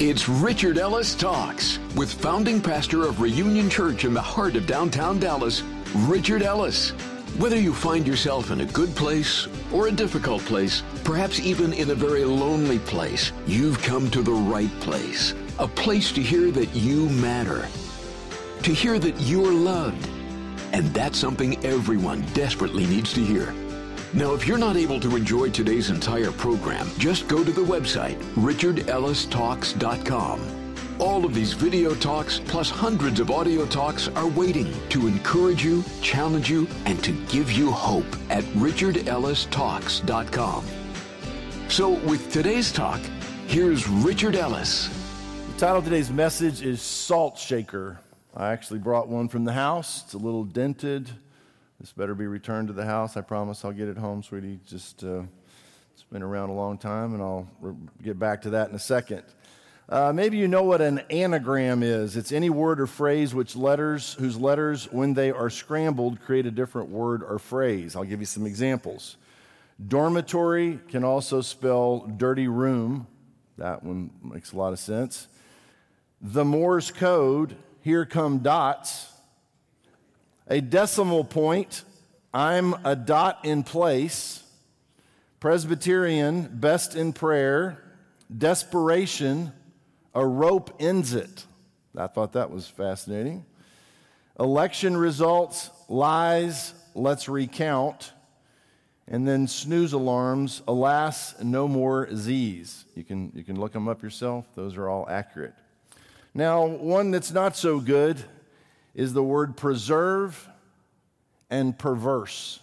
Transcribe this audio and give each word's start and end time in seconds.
It's 0.00 0.30
Richard 0.30 0.78
Ellis 0.78 1.14
Talks 1.14 1.78
with 1.94 2.10
founding 2.10 2.62
pastor 2.62 3.06
of 3.06 3.20
Reunion 3.20 3.68
Church 3.68 4.06
in 4.06 4.14
the 4.14 4.22
heart 4.22 4.56
of 4.56 4.66
downtown 4.66 5.20
Dallas, 5.20 5.62
Richard 5.94 6.40
Ellis. 6.40 6.92
Whether 7.36 7.60
you 7.60 7.74
find 7.74 8.06
yourself 8.06 8.50
in 8.50 8.62
a 8.62 8.64
good 8.64 8.96
place 8.96 9.46
or 9.70 9.88
a 9.88 9.92
difficult 9.92 10.40
place, 10.46 10.82
perhaps 11.04 11.38
even 11.38 11.74
in 11.74 11.90
a 11.90 11.94
very 11.94 12.24
lonely 12.24 12.78
place, 12.78 13.32
you've 13.46 13.82
come 13.82 14.10
to 14.12 14.22
the 14.22 14.32
right 14.32 14.72
place. 14.80 15.34
A 15.58 15.68
place 15.68 16.12
to 16.12 16.22
hear 16.22 16.50
that 16.50 16.74
you 16.74 17.10
matter, 17.10 17.68
to 18.62 18.72
hear 18.72 18.98
that 18.98 19.20
you're 19.20 19.52
loved. 19.52 20.08
And 20.72 20.86
that's 20.94 21.18
something 21.18 21.62
everyone 21.62 22.22
desperately 22.32 22.86
needs 22.86 23.12
to 23.12 23.22
hear. 23.22 23.54
Now, 24.12 24.34
if 24.34 24.44
you're 24.44 24.58
not 24.58 24.76
able 24.76 24.98
to 25.00 25.14
enjoy 25.14 25.50
today's 25.50 25.88
entire 25.88 26.32
program, 26.32 26.90
just 26.98 27.28
go 27.28 27.44
to 27.44 27.52
the 27.52 27.60
website, 27.60 28.20
richardellistalks.com. 28.34 30.40
All 30.98 31.24
of 31.24 31.32
these 31.32 31.52
video 31.52 31.94
talks, 31.94 32.40
plus 32.40 32.70
hundreds 32.70 33.20
of 33.20 33.30
audio 33.30 33.66
talks, 33.66 34.08
are 34.08 34.26
waiting 34.26 34.74
to 34.88 35.06
encourage 35.06 35.64
you, 35.64 35.84
challenge 36.02 36.50
you, 36.50 36.66
and 36.86 37.00
to 37.04 37.12
give 37.28 37.52
you 37.52 37.70
hope 37.70 38.04
at 38.30 38.42
richardellistalks.com. 38.56 40.64
So, 41.68 41.90
with 41.90 42.32
today's 42.32 42.72
talk, 42.72 42.98
here's 43.46 43.88
Richard 43.88 44.34
Ellis. 44.34 44.88
The 45.52 45.58
title 45.60 45.78
of 45.78 45.84
today's 45.84 46.10
message 46.10 46.62
is 46.62 46.82
Salt 46.82 47.38
Shaker. 47.38 48.00
I 48.36 48.50
actually 48.50 48.80
brought 48.80 49.06
one 49.06 49.28
from 49.28 49.44
the 49.44 49.52
house. 49.52 50.02
It's 50.02 50.14
a 50.14 50.18
little 50.18 50.42
dented. 50.42 51.12
This 51.80 51.92
better 51.92 52.14
be 52.14 52.26
returned 52.26 52.68
to 52.68 52.74
the 52.74 52.84
house. 52.84 53.16
I 53.16 53.22
promise 53.22 53.64
I'll 53.64 53.72
get 53.72 53.88
it 53.88 53.96
home, 53.96 54.22
sweetie. 54.22 54.60
Just 54.66 55.02
uh, 55.02 55.22
it's 55.94 56.02
been 56.12 56.22
around 56.22 56.50
a 56.50 56.52
long 56.52 56.76
time, 56.76 57.14
and 57.14 57.22
I'll 57.22 57.48
re- 57.58 57.74
get 58.02 58.18
back 58.18 58.42
to 58.42 58.50
that 58.50 58.68
in 58.68 58.74
a 58.74 58.78
second. 58.78 59.22
Uh, 59.88 60.12
maybe 60.12 60.36
you 60.36 60.46
know 60.46 60.62
what 60.62 60.82
an 60.82 60.98
anagram 61.08 61.82
is. 61.82 62.18
It's 62.18 62.32
any 62.32 62.50
word 62.50 62.82
or 62.82 62.86
phrase 62.86 63.34
which 63.34 63.56
letters, 63.56 64.12
whose 64.12 64.36
letters, 64.36 64.92
when 64.92 65.14
they 65.14 65.30
are 65.30 65.48
scrambled, 65.48 66.20
create 66.20 66.44
a 66.44 66.50
different 66.50 66.90
word 66.90 67.22
or 67.22 67.38
phrase. 67.38 67.96
I'll 67.96 68.04
give 68.04 68.20
you 68.20 68.26
some 68.26 68.44
examples. 68.44 69.16
Dormitory 69.88 70.80
can 70.90 71.02
also 71.02 71.40
spell 71.40 72.00
dirty 72.00 72.46
room. 72.46 73.06
That 73.56 73.82
one 73.82 74.10
makes 74.22 74.52
a 74.52 74.58
lot 74.58 74.74
of 74.74 74.78
sense. 74.78 75.28
The 76.20 76.44
Morse 76.44 76.90
code, 76.90 77.56
here 77.80 78.04
come 78.04 78.40
dots 78.40 79.09
a 80.50 80.60
decimal 80.60 81.22
point, 81.22 81.84
I'm 82.34 82.74
a 82.84 82.96
dot 82.96 83.44
in 83.44 83.62
place. 83.62 84.42
Presbyterian, 85.38 86.50
best 86.52 86.96
in 86.96 87.12
prayer. 87.12 87.82
Desperation, 88.36 89.52
a 90.14 90.26
rope 90.26 90.74
ends 90.80 91.14
it. 91.14 91.46
I 91.96 92.08
thought 92.08 92.32
that 92.32 92.50
was 92.50 92.66
fascinating. 92.66 93.46
Election 94.38 94.96
results, 94.96 95.70
lies, 95.88 96.74
let's 96.94 97.28
recount. 97.28 98.12
And 99.06 99.26
then 99.26 99.46
snooze 99.46 99.92
alarms, 99.92 100.62
alas, 100.68 101.34
no 101.42 101.66
more 101.66 102.08
Z's. 102.14 102.84
You 102.94 103.04
can, 103.04 103.32
you 103.34 103.44
can 103.44 103.58
look 103.58 103.72
them 103.72 103.88
up 103.88 104.02
yourself, 104.02 104.46
those 104.54 104.76
are 104.76 104.88
all 104.88 105.08
accurate. 105.08 105.54
Now, 106.32 106.66
one 106.66 107.10
that's 107.10 107.32
not 107.32 107.56
so 107.56 107.80
good 107.80 108.22
is 108.94 109.12
the 109.12 109.22
word 109.22 109.56
preserve 109.56 110.48
and 111.48 111.78
perverse. 111.78 112.60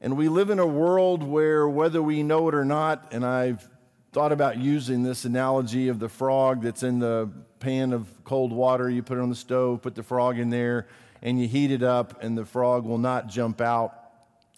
And 0.00 0.16
we 0.16 0.28
live 0.28 0.50
in 0.50 0.58
a 0.58 0.66
world 0.66 1.22
where, 1.22 1.68
whether 1.68 2.00
we 2.00 2.22
know 2.22 2.48
it 2.48 2.54
or 2.54 2.64
not, 2.64 3.12
and 3.12 3.24
I've 3.26 3.68
thought 4.12 4.32
about 4.32 4.56
using 4.58 5.02
this 5.02 5.24
analogy 5.24 5.88
of 5.88 5.98
the 5.98 6.08
frog 6.08 6.62
that's 6.62 6.82
in 6.82 6.98
the 6.98 7.30
pan 7.58 7.92
of 7.92 8.08
cold 8.24 8.52
water, 8.52 8.88
you 8.88 9.02
put 9.02 9.18
it 9.18 9.20
on 9.20 9.28
the 9.28 9.34
stove, 9.36 9.82
put 9.82 9.94
the 9.94 10.02
frog 10.02 10.38
in 10.38 10.50
there, 10.50 10.86
and 11.20 11.40
you 11.40 11.48
heat 11.48 11.72
it 11.72 11.82
up, 11.82 12.22
and 12.22 12.38
the 12.38 12.44
frog 12.44 12.84
will 12.84 12.98
not 12.98 13.26
jump 13.26 13.60
out. 13.60 13.94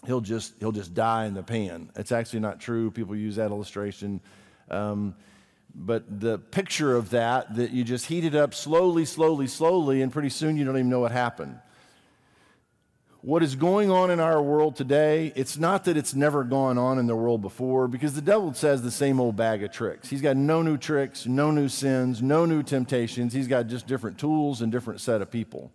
He'll 0.07 0.21
just, 0.21 0.55
he'll 0.61 0.73
just 0.73 0.95
die 0.95 1.25
in 1.27 1.35
the 1.35 1.43
pan. 1.43 1.91
It's 1.97 2.13
actually 2.13 2.41
not 2.41 2.61
true. 2.61 2.91
People 2.91 3.17
use 3.17 3.37
that 3.37 3.51
illustration. 3.51 4.21
Um, 4.71 5.15
but 5.75 6.21
the 6.21 6.39
picture 6.39 6.97
of 6.97 7.11
that, 7.11 7.55
that 7.57 7.71
you 7.71 7.85
just 7.85 8.07
heat 8.07 8.25
it 8.25 8.35
up 8.35 8.55
slowly, 8.55 9.05
slowly, 9.05 9.47
slowly, 9.47 10.03
and 10.03 10.13
pretty 10.13 10.31
soon 10.31 10.57
you 10.57 10.65
don't 10.65 10.77
even 10.77 10.91
know 10.91 11.01
what 11.01 11.13
happened. 11.13 11.59
What 13.23 13.43
is 13.43 13.55
going 13.55 13.91
on 13.91 14.11
in 14.11 14.19
our 14.19 14.41
world 14.41 14.77
today, 14.77 15.31
it's 15.37 15.59
not 15.59 15.85
that 15.85 15.99
it's 15.99 16.15
never 16.15 16.43
gone 16.43 16.79
on 16.79 16.99
in 16.99 17.07
the 17.07 17.15
world 17.15 17.43
before, 17.43 17.87
because 17.87 18.15
the 18.15 18.23
devil 18.23 18.55
says 18.55 18.81
the 18.81 18.91
same 18.91 19.21
old 19.21 19.37
bag 19.37 19.63
of 19.63 19.71
tricks. 19.71 20.09
He's 20.09 20.23
got 20.23 20.39
no 20.39 20.63
new 20.63 20.79
tricks, 20.79 21.27
no 21.27 21.51
new 21.51 21.69
sins, 21.69 22.23
no 22.23 22.47
new 22.47 22.63
temptations. 22.63 23.35
He's 23.35 23.47
got 23.47 23.67
just 23.67 23.87
different 23.87 24.19
tools 24.19 24.63
and 24.63 24.73
different 24.73 25.03
set 25.03 25.21
of 25.21 25.31
people. 25.31 25.71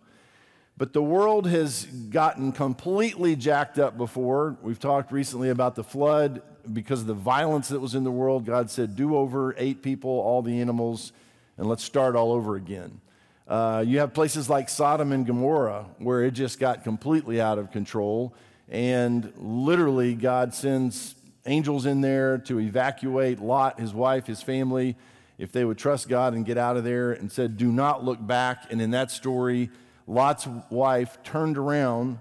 But 0.76 0.92
the 0.92 1.02
world 1.02 1.46
has 1.46 1.84
gotten 1.84 2.52
completely 2.52 3.36
jacked 3.36 3.78
up 3.78 3.96
before. 3.96 4.58
We've 4.60 4.80
talked 4.80 5.12
recently 5.12 5.48
about 5.48 5.76
the 5.76 5.84
flood 5.84 6.42
because 6.72 7.00
of 7.00 7.06
the 7.06 7.14
violence 7.14 7.68
that 7.68 7.80
was 7.80 7.94
in 7.94 8.04
the 8.04 8.10
world, 8.10 8.44
God 8.44 8.70
said, 8.70 8.96
do 8.96 9.16
over 9.16 9.54
eight 9.58 9.82
people, 9.82 10.10
all 10.10 10.42
the 10.42 10.60
animals, 10.60 11.12
and 11.58 11.68
let's 11.68 11.84
start 11.84 12.16
all 12.16 12.32
over 12.32 12.56
again. 12.56 13.00
Uh, 13.48 13.84
you 13.86 14.00
have 14.00 14.12
places 14.12 14.50
like 14.50 14.68
Sodom 14.68 15.12
and 15.12 15.24
Gomorrah 15.24 15.86
where 15.98 16.24
it 16.24 16.32
just 16.32 16.58
got 16.58 16.82
completely 16.82 17.40
out 17.40 17.58
of 17.58 17.70
control, 17.70 18.34
and 18.68 19.32
literally, 19.36 20.14
God 20.14 20.52
sends 20.52 21.14
angels 21.46 21.86
in 21.86 22.00
there 22.00 22.38
to 22.38 22.58
evacuate 22.58 23.38
Lot, 23.38 23.78
his 23.78 23.94
wife, 23.94 24.26
his 24.26 24.42
family, 24.42 24.96
if 25.38 25.52
they 25.52 25.64
would 25.64 25.78
trust 25.78 26.08
God 26.08 26.34
and 26.34 26.44
get 26.44 26.58
out 26.58 26.76
of 26.76 26.82
there, 26.82 27.12
and 27.12 27.30
said, 27.30 27.56
Do 27.56 27.70
not 27.70 28.04
look 28.04 28.24
back. 28.24 28.64
And 28.70 28.82
in 28.82 28.90
that 28.90 29.10
story, 29.10 29.70
Lot's 30.08 30.48
wife 30.70 31.22
turned 31.22 31.56
around, 31.56 32.18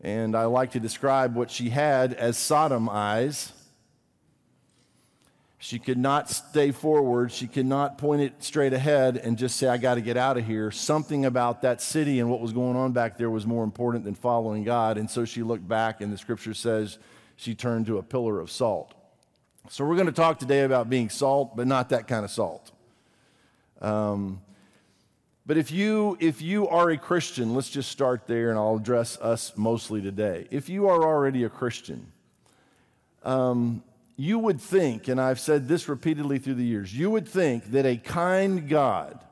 and 0.00 0.36
I 0.36 0.44
like 0.44 0.72
to 0.72 0.80
describe 0.80 1.34
what 1.34 1.50
she 1.50 1.70
had 1.70 2.12
as 2.14 2.36
Sodom 2.36 2.88
eyes 2.88 3.52
she 5.62 5.78
could 5.78 5.98
not 5.98 6.30
stay 6.30 6.70
forward. 6.70 7.30
She 7.30 7.46
could 7.46 7.66
not 7.66 7.98
point 7.98 8.22
it 8.22 8.42
straight 8.42 8.72
ahead 8.72 9.18
and 9.18 9.36
just 9.36 9.56
say, 9.56 9.68
I 9.68 9.76
got 9.76 9.96
to 9.96 10.00
get 10.00 10.16
out 10.16 10.38
of 10.38 10.46
here. 10.46 10.70
Something 10.70 11.26
about 11.26 11.60
that 11.62 11.82
city 11.82 12.18
and 12.18 12.30
what 12.30 12.40
was 12.40 12.54
going 12.54 12.76
on 12.76 12.92
back 12.92 13.18
there 13.18 13.28
was 13.28 13.46
more 13.46 13.62
important 13.62 14.06
than 14.06 14.14
following 14.14 14.64
God. 14.64 14.96
And 14.96 15.08
so 15.10 15.26
she 15.26 15.42
looked 15.42 15.68
back, 15.68 16.00
and 16.00 16.10
the 16.10 16.16
scripture 16.16 16.54
says 16.54 16.98
she 17.36 17.54
turned 17.54 17.84
to 17.86 17.98
a 17.98 18.02
pillar 18.02 18.40
of 18.40 18.50
salt. 18.50 18.94
So 19.68 19.84
we're 19.84 19.96
going 19.96 20.06
to 20.06 20.12
talk 20.12 20.38
today 20.38 20.62
about 20.62 20.88
being 20.88 21.10
salt, 21.10 21.54
but 21.54 21.66
not 21.66 21.90
that 21.90 22.08
kind 22.08 22.24
of 22.24 22.30
salt. 22.30 22.72
Um, 23.82 24.40
but 25.44 25.58
if 25.58 25.70
you, 25.70 26.16
if 26.20 26.40
you 26.40 26.68
are 26.68 26.88
a 26.88 26.96
Christian, 26.96 27.54
let's 27.54 27.68
just 27.68 27.92
start 27.92 28.26
there 28.26 28.48
and 28.48 28.58
I'll 28.58 28.76
address 28.76 29.18
us 29.18 29.52
mostly 29.56 30.00
today. 30.00 30.46
If 30.50 30.70
you 30.70 30.88
are 30.88 31.02
already 31.02 31.44
a 31.44 31.50
Christian, 31.50 32.10
um, 33.24 33.82
you 34.16 34.38
would 34.38 34.60
think, 34.60 35.08
and 35.08 35.20
I've 35.20 35.40
said 35.40 35.68
this 35.68 35.88
repeatedly 35.88 36.38
through 36.38 36.54
the 36.54 36.64
years, 36.64 36.94
you 36.94 37.10
would 37.10 37.26
think 37.26 37.70
that 37.72 37.86
a 37.86 37.96
kind 37.96 38.68
God, 38.68 39.24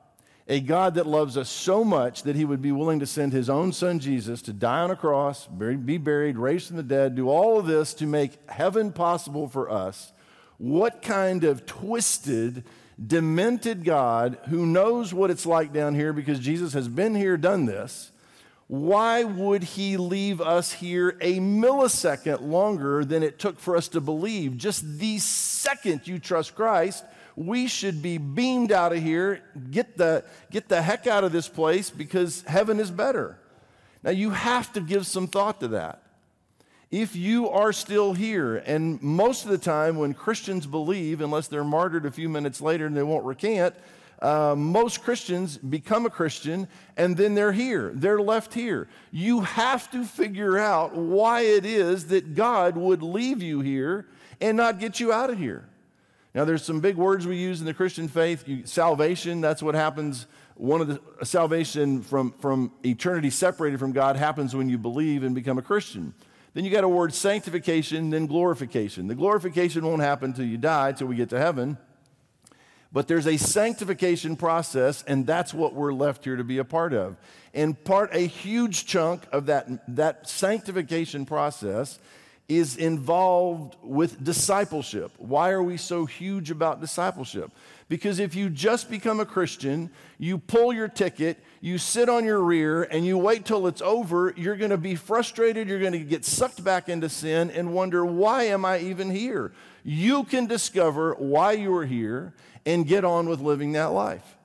a 0.47 0.61
God 0.61 0.95
that 0.95 1.07
loves 1.07 1.37
us 1.37 1.51
so 1.51 1.85
much 1.85 2.23
that 2.23 2.37
he 2.37 2.45
would 2.45 2.63
be 2.63 2.73
willing 2.73 3.01
to 3.01 3.07
send 3.07 3.33
his 3.33 3.51
own 3.51 3.73
son 3.73 3.99
Jesus 3.99 4.41
to 4.43 4.53
die 4.53 4.81
on 4.81 4.91
a 4.91 4.97
cross, 4.97 5.47
be 5.47 5.99
buried, 5.99 6.39
raised 6.39 6.69
from 6.69 6.77
the 6.77 6.83
dead, 6.83 7.15
do 7.15 7.29
all 7.29 7.59
of 7.59 7.67
this 7.67 7.93
to 7.95 8.07
make 8.07 8.39
heaven 8.49 8.93
possible 8.93 9.47
for 9.47 9.71
us. 9.71 10.13
What 10.57 11.03
kind 11.03 11.45
of 11.45 11.67
twisted, 11.67 12.65
demented 13.05 13.85
God 13.85 14.39
who 14.49 14.65
knows 14.65 15.13
what 15.13 15.31
it's 15.31 15.47
like 15.47 15.73
down 15.73 15.95
here 15.95 16.13
because 16.13 16.41
Jesus 16.41 16.73
has 16.73 16.89
been 16.89 17.15
here, 17.15 17.37
done 17.37 17.67
this, 17.67 18.11
why 18.69 19.25
would 19.25 19.65
he 19.65 19.97
leave 19.97 20.43
us 20.43 20.73
here 20.73 21.17
a 21.23 21.39
millisecond 21.39 22.43
longer 22.43 23.03
than 23.03 23.23
it 23.23 23.39
took 23.39 23.59
for 23.59 23.77
us 23.77 23.89
to 23.89 24.01
believe? 24.01 24.59
Just 24.59 24.99
the 24.99 25.19
second 25.19 26.07
you 26.07 26.19
trust 26.19 26.55
Christ, 26.55 27.03
we 27.35 27.67
should 27.67 28.03
be 28.03 28.19
beamed 28.19 28.71
out 28.71 28.93
of 28.93 29.03
here, 29.03 29.43
get 29.71 29.97
the, 29.97 30.23
get 30.51 30.69
the 30.69 30.83
heck 30.83 31.07
out 31.07 31.25
of 31.25 31.33
this 31.33 31.49
place 31.49 31.89
because 31.89 32.43
heaven 32.43 32.79
is 32.79 32.91
better. 32.91 33.39
Now, 34.03 34.11
you 34.11 34.31
have 34.31 34.71
to 34.75 34.83
give 34.83 35.07
some 35.07 35.29
thought 35.29 35.61
to 35.61 35.69
that. 35.69 36.03
If 36.91 37.17
you 37.17 37.49
are 37.49 37.73
still 37.73 38.13
here, 38.13 38.57
and 38.57 39.03
most 39.03 39.45
of 39.45 39.51
the 39.51 39.59
time 39.59 39.97
when 39.97 40.13
Christians 40.13 40.67
believe, 40.67 41.23
unless 41.23 41.49
they're 41.49 41.65
martyred 41.65 42.05
a 42.05 42.11
few 42.11 42.29
minutes 42.29 42.61
later 42.61 42.87
and 42.87 42.97
they 42.97 43.03
won't 43.03 43.25
recant, 43.25 43.75
uh, 44.21 44.55
most 44.57 45.03
Christians 45.03 45.59
become 45.59 46.07
a 46.07 46.11
Christian 46.11 46.67
and 46.97 47.17
then 47.17 47.35
they're 47.35 47.53
here. 47.53 47.93
They're 47.95 48.21
left 48.21 48.55
here. 48.55 48.89
You 49.13 49.43
have 49.43 49.91
to 49.93 50.05
figure 50.05 50.59
out 50.59 50.95
why 50.95 51.43
it 51.43 51.65
is 51.65 52.07
that 52.09 52.35
God 52.35 52.77
would 52.77 53.03
leave 53.03 53.43
you 53.43 53.61
here 53.61 54.07
and 54.41 54.57
not 54.57 54.81
get 54.81 54.99
you 54.99 55.13
out 55.13 55.31
of 55.31 55.39
here. 55.39 55.69
Now, 56.35 56.45
there's 56.45 56.65
some 56.65 56.81
big 56.81 56.97
words 56.97 57.27
we 57.27 57.37
use 57.37 57.61
in 57.61 57.67
the 57.67 57.75
Christian 57.75 58.07
faith. 58.07 58.47
You, 58.47 58.67
salvation, 58.67 59.41
that's 59.41 59.63
what 59.63 59.75
happens. 59.75 60.27
One 60.55 60.81
of 60.81 60.89
the 60.89 61.01
salvation 61.25 62.03
from, 62.03 62.33
from 62.33 62.73
eternity 62.85 63.31
separated 63.31 63.81
from 63.81 63.93
God 63.93 64.17
happens 64.17 64.55
when 64.55 64.69
you 64.69 64.79
believe 64.79 65.23
and 65.23 65.35
become 65.35 65.59
a 65.59 65.63
Christian. 65.63 66.15
Then 66.55 66.65
you 66.65 66.71
got 66.71 66.85
a 66.85 66.89
word 66.89 67.15
sanctification, 67.15 68.11
then 68.11 68.27
glorification. 68.27 69.07
The 69.07 69.15
glorification 69.15 69.87
won't 69.87 70.03
happen 70.03 70.31
until 70.31 70.45
you 70.45 70.59
die, 70.59 70.93
till 70.93 71.07
we 71.07 71.17
get 71.17 71.31
to 71.31 71.39
heaven. 71.39 71.79
But 72.91 73.07
there's 73.07 73.27
a 73.27 73.37
sanctification 73.37 74.37
process, 74.37 75.05
and 75.07 75.27
that's 75.27 75.53
what 75.53 75.75
we're 75.75 75.93
left 75.93 76.25
here 76.25 76.37
to 76.37 76.45
be 76.45 76.59
a 76.59 76.65
part 76.65 76.95
of. 76.95 77.17
And 77.53 77.83
part, 77.85 78.15
a 78.15 78.27
huge 78.27 78.87
chunk 78.87 79.25
of 79.31 79.47
that, 79.47 79.69
that 79.95 80.29
sanctification 80.29 81.27
process 81.27 81.99
is 82.49 82.77
involved 82.77 83.77
with 83.83 84.25
discipleship. 84.25 85.13
Why 85.19 85.51
are 85.51 85.63
we 85.63 85.77
so 85.77 86.07
huge 86.07 86.51
about 86.51 86.81
discipleship? 86.81 87.51
Because 87.91 88.19
if 88.19 88.35
you 88.35 88.49
just 88.49 88.91
become 88.91 89.21
a 89.21 89.27
Christian, 89.27 89.91
you 90.19 90.39
pull 90.39 90.73
your 90.73 90.89
ticket, 90.89 91.39
you 91.61 91.77
sit 91.77 92.09
on 92.09 92.25
your 92.25 92.41
rear, 92.41 92.85
and 92.85 93.05
you 93.05 93.19
wait 93.19 93.45
till 93.45 93.67
it's 93.67 93.83
over, 93.83 94.33
you're 94.35 94.57
going 94.57 94.71
to 94.71 94.79
be 94.79 94.95
frustrated, 94.95 95.69
you're 95.69 95.79
going 95.79 95.93
to 95.93 95.99
get 95.99 96.25
sucked 96.25 96.65
back 96.65 96.89
into 96.89 97.11
sin 97.11 97.51
and 97.51 97.75
wonder, 97.75 98.05
why 98.07 98.45
am 98.45 98.65
I 98.65 98.79
even 98.79 99.11
here? 99.11 99.53
You 99.85 100.25
can 100.25 100.47
discover 100.47 101.15
why 101.19 101.53
you 101.53 101.75
are 101.77 101.87
here 101.87 102.33
and 102.69 102.87
get 102.87 103.03
on 103.03 103.27
with 103.31 103.41
living 103.41 103.73
that 103.73 103.93
life. 103.93 104.37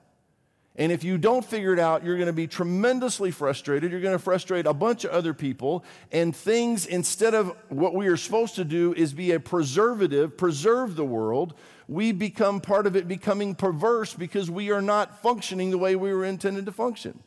And 0.76 0.90
if 0.90 1.04
you 1.04 1.18
don't 1.18 1.44
figure 1.44 1.74
it 1.74 1.78
out, 1.78 2.02
you're 2.02 2.16
going 2.16 2.26
to 2.26 2.32
be 2.32 2.46
tremendously 2.46 3.30
frustrated. 3.30 3.92
You're 3.92 4.00
going 4.00 4.16
to 4.16 4.22
frustrate 4.22 4.64
a 4.64 4.72
bunch 4.72 5.04
of 5.04 5.10
other 5.10 5.34
people. 5.34 5.84
And 6.10 6.34
things, 6.34 6.86
instead 6.86 7.34
of 7.34 7.54
what 7.68 7.94
we 7.94 8.06
are 8.06 8.16
supposed 8.16 8.54
to 8.54 8.64
do, 8.64 8.94
is 8.94 9.12
be 9.12 9.32
a 9.32 9.40
preservative, 9.40 10.38
preserve 10.38 10.96
the 10.96 11.04
world, 11.04 11.52
we 11.86 12.12
become 12.12 12.62
part 12.62 12.86
of 12.86 12.96
it 12.96 13.06
becoming 13.06 13.54
perverse 13.54 14.14
because 14.14 14.50
we 14.50 14.70
are 14.70 14.82
not 14.82 15.20
functioning 15.20 15.70
the 15.70 15.78
way 15.78 15.94
we 15.94 16.12
were 16.12 16.24
intended 16.24 16.64
to 16.64 16.72
function. 16.72 17.22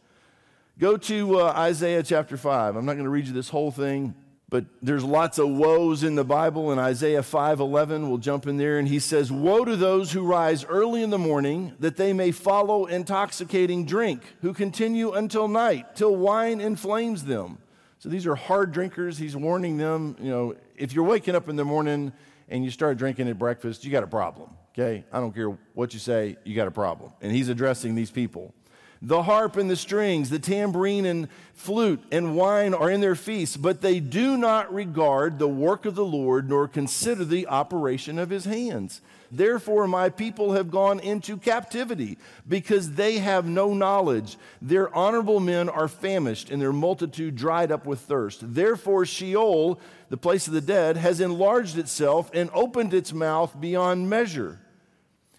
Go 0.80 0.98
to 0.98 1.42
uh, 1.42 1.54
Isaiah 1.56 2.02
chapter 2.02 2.38
5. 2.38 2.76
I'm 2.76 2.86
not 2.86 2.94
going 2.94 3.06
to 3.06 3.12
read 3.12 3.28
you 3.28 3.34
this 3.34 3.50
whole 3.50 3.70
thing. 3.70 4.16
But 4.50 4.66
there's 4.82 5.04
lots 5.04 5.40
of 5.40 5.50
woes 5.50 6.04
in 6.04 6.16
the 6.16 6.24
Bible. 6.24 6.72
In 6.72 6.80
Isaiah 6.80 7.22
5:11, 7.22 8.08
we'll 8.08 8.18
jump 8.18 8.48
in 8.48 8.56
there 8.56 8.80
and 8.80 8.88
he 8.88 9.00
says, 9.00 9.30
"Woe 9.30 9.66
to 9.66 9.76
those 9.76 10.14
who 10.14 10.26
rise 10.26 10.64
early 10.64 11.04
in 11.04 11.10
the 11.10 11.18
morning 11.18 11.74
that 11.80 11.98
they 11.98 12.14
may 12.14 12.32
follow 12.32 12.86
intoxicating 12.86 13.86
drink, 13.86 14.22
who 14.42 14.54
continue 14.54 15.12
until 15.12 15.50
night, 15.50 15.96
till 15.96 16.16
wine 16.16 16.62
inflames 16.62 17.26
them." 17.26 17.58
So 18.00 18.08
these 18.08 18.26
are 18.26 18.36
hard 18.36 18.72
drinkers. 18.72 19.18
He's 19.18 19.36
warning 19.36 19.78
them, 19.78 20.16
you 20.22 20.30
know, 20.30 20.56
if 20.78 20.94
you're 20.94 21.04
waking 21.04 21.36
up 21.36 21.50
in 21.50 21.58
the 21.58 21.66
morning 21.66 22.14
and 22.48 22.64
you 22.64 22.72
start 22.72 22.98
drinking 22.98 23.28
at 23.28 23.38
breakfast, 23.38 23.84
you 23.84 23.92
got 23.92 24.04
a 24.04 24.08
problem. 24.08 24.52
Okay? 24.74 25.04
I 25.12 25.20
don't 25.20 25.34
care 25.34 25.58
what 25.74 25.94
you 25.94 26.00
say, 26.00 26.38
you 26.46 26.56
got 26.56 26.68
a 26.68 26.72
problem. 26.72 27.12
And 27.22 27.32
he's 27.32 27.50
addressing 27.50 27.96
these 27.96 28.12
people. 28.12 28.54
The 29.02 29.24
harp 29.24 29.58
and 29.58 29.70
the 29.70 29.76
strings, 29.76 30.30
the 30.30 30.40
tambourine 30.40 31.06
and 31.06 31.28
flute 31.54 32.04
and 32.12 32.36
wine 32.36 32.74
are 32.74 32.90
in 32.90 33.02
their 33.02 33.16
feasts, 33.16 33.58
but 33.58 33.82
they 33.82 34.00
do 34.00 34.38
not 34.38 34.74
regard 34.74 35.38
the 35.38 35.48
work 35.48 35.86
of 35.86 35.96
the 35.96 36.06
Lord 36.06 36.50
nor 36.50 36.68
consider 36.68 37.26
the 37.26 37.48
operation 37.48 38.18
of 38.18 38.30
his 38.30 38.46
hands. 38.46 39.02
Therefore, 39.32 39.88
my 39.88 40.10
people 40.10 40.54
have 40.54 40.72
gone 40.72 41.00
into 41.00 41.38
captivity 41.38 42.18
because 42.48 42.94
they 42.94 43.18
have 43.20 43.46
no 43.46 43.74
knowledge. 43.74 44.38
Their 44.62 44.94
honorable 44.96 45.40
men 45.40 45.68
are 45.68 45.90
famished 45.90 46.50
and 46.50 46.62
their 46.62 46.74
multitude 46.74 47.36
dried 47.36 47.72
up 47.72 47.86
with 47.86 48.00
thirst. 48.00 48.54
Therefore, 48.54 49.06
Sheol, 49.06 49.80
the 50.10 50.18
place 50.18 50.48
of 50.48 50.54
the 50.54 50.62
dead, 50.62 50.98
has 50.98 51.20
enlarged 51.20 51.78
itself 51.78 52.32
and 52.34 52.50
opened 52.54 52.94
its 52.94 53.12
mouth 53.12 53.60
beyond 53.60 54.10
measure. 54.10 54.62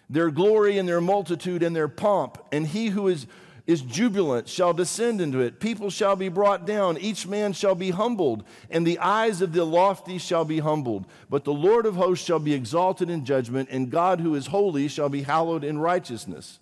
Their 0.09 0.31
glory 0.31 0.77
and 0.77 0.87
their 0.87 1.01
multitude 1.01 1.63
and 1.63 1.75
their 1.75 1.87
pomp, 1.87 2.37
and 2.51 2.67
he 2.67 2.87
who 2.87 3.07
is 3.07 3.27
is 3.69 3.81
jubilant 3.83 4.49
shall 4.49 4.73
descend 4.73 5.21
into 5.21 5.41
it. 5.41 5.59
People 5.59 5.91
shall 5.91 6.15
be 6.15 6.27
brought 6.27 6.65
down, 6.65 6.97
each 6.97 7.27
man 7.27 7.53
shall 7.53 7.75
be 7.75 7.91
humbled, 7.91 8.43
and 8.71 8.85
the 8.85 8.97
eyes 8.97 9.41
of 9.41 9.53
the 9.53 9.63
lofty 9.63 10.17
shall 10.17 10.43
be 10.43 10.57
humbled. 10.57 11.05
But 11.29 11.43
the 11.43 11.53
Lord 11.53 11.85
of 11.85 11.95
hosts 11.95 12.25
shall 12.25 12.39
be 12.39 12.55
exalted 12.55 13.11
in 13.11 13.25
judgment, 13.25 13.69
and 13.71 13.91
God 13.91 14.21
who 14.21 14.33
is 14.33 14.47
holy 14.47 14.87
shall 14.87 15.07
be 15.07 15.21
hallowed 15.21 15.63
in 15.63 15.77
righteousness. 15.77 16.57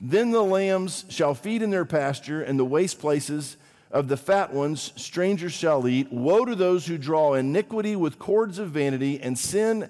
Then 0.00 0.32
the 0.32 0.42
lambs 0.42 1.04
shall 1.08 1.34
feed 1.34 1.62
in 1.62 1.70
their 1.70 1.84
pasture, 1.84 2.42
and 2.42 2.58
the 2.58 2.64
waste 2.64 2.98
places 2.98 3.56
of 3.92 4.08
the 4.08 4.16
fat 4.16 4.52
ones 4.52 4.92
strangers 4.96 5.52
shall 5.52 5.86
eat. 5.86 6.12
Woe 6.12 6.44
to 6.44 6.56
those 6.56 6.86
who 6.86 6.98
draw 6.98 7.34
iniquity 7.34 7.94
with 7.94 8.18
cords 8.18 8.58
of 8.58 8.70
vanity, 8.70 9.20
and 9.20 9.38
sin 9.38 9.88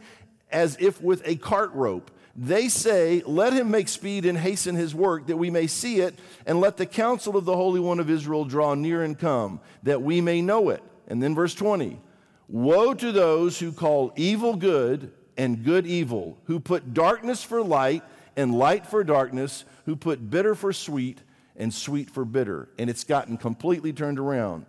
as 0.50 0.76
if 0.78 1.00
with 1.00 1.26
a 1.26 1.36
cart 1.36 1.72
rope 1.72 2.10
they 2.34 2.68
say, 2.68 3.22
Let 3.26 3.52
him 3.52 3.70
make 3.70 3.88
speed 3.88 4.24
and 4.24 4.38
hasten 4.38 4.74
his 4.74 4.94
work, 4.94 5.26
that 5.26 5.36
we 5.36 5.50
may 5.50 5.66
see 5.66 6.00
it, 6.00 6.18
and 6.46 6.60
let 6.60 6.76
the 6.76 6.86
counsel 6.86 7.36
of 7.36 7.44
the 7.44 7.56
Holy 7.56 7.80
One 7.80 8.00
of 8.00 8.10
Israel 8.10 8.44
draw 8.44 8.74
near 8.74 9.02
and 9.02 9.18
come, 9.18 9.60
that 9.82 10.02
we 10.02 10.20
may 10.20 10.40
know 10.40 10.70
it. 10.70 10.82
And 11.08 11.22
then 11.22 11.34
verse 11.34 11.54
20 11.54 12.00
Woe 12.48 12.94
to 12.94 13.12
those 13.12 13.58
who 13.58 13.72
call 13.72 14.12
evil 14.16 14.56
good 14.56 15.12
and 15.36 15.64
good 15.64 15.86
evil, 15.86 16.38
who 16.44 16.60
put 16.60 16.94
darkness 16.94 17.42
for 17.42 17.62
light 17.62 18.02
and 18.36 18.54
light 18.54 18.86
for 18.86 19.04
darkness, 19.04 19.64
who 19.84 19.96
put 19.96 20.30
bitter 20.30 20.54
for 20.54 20.72
sweet 20.72 21.20
and 21.56 21.72
sweet 21.72 22.10
for 22.10 22.24
bitter. 22.24 22.68
And 22.78 22.88
it's 22.88 23.04
gotten 23.04 23.36
completely 23.36 23.92
turned 23.92 24.18
around. 24.18 24.66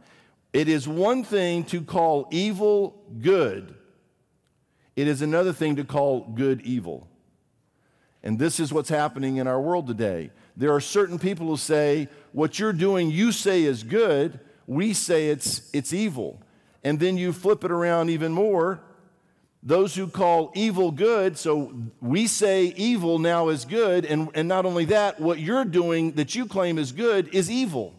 It 0.51 0.67
is 0.67 0.87
one 0.87 1.23
thing 1.23 1.63
to 1.65 1.81
call 1.81 2.27
evil 2.31 3.01
good, 3.21 3.75
it 4.95 5.07
is 5.07 5.21
another 5.21 5.53
thing 5.53 5.77
to 5.77 5.83
call 5.83 6.21
good 6.21 6.61
evil. 6.61 7.07
And 8.23 8.39
this 8.39 8.59
is 8.59 8.71
what's 8.71 8.89
happening 8.89 9.37
in 9.37 9.47
our 9.47 9.59
world 9.59 9.85
today. 9.85 10.31
There 10.55 10.73
are 10.73 10.79
certain 10.79 11.19
people 11.19 11.47
who 11.47 11.57
say, 11.57 12.07
What 12.31 12.57
you're 12.57 12.73
doing, 12.73 13.11
you 13.11 13.31
say 13.31 13.63
is 13.63 13.83
good, 13.83 14.39
we 14.65 14.93
say 14.93 15.29
it's, 15.29 15.69
it's 15.73 15.91
evil. 15.93 16.41
And 16.83 16.99
then 16.99 17.17
you 17.17 17.33
flip 17.33 17.63
it 17.63 17.71
around 17.71 18.09
even 18.09 18.31
more. 18.31 18.81
Those 19.65 19.95
who 19.95 20.07
call 20.07 20.51
evil 20.55 20.91
good, 20.91 21.37
so 21.37 21.73
we 22.01 22.27
say 22.27 22.65
evil 22.75 23.17
now 23.17 23.47
is 23.47 23.63
good, 23.63 24.03
and, 24.03 24.29
and 24.33 24.49
not 24.49 24.65
only 24.65 24.83
that, 24.85 25.21
what 25.21 25.39
you're 25.39 25.63
doing 25.63 26.11
that 26.13 26.35
you 26.35 26.45
claim 26.45 26.77
is 26.77 26.91
good 26.91 27.33
is 27.33 27.49
evil. 27.49 27.95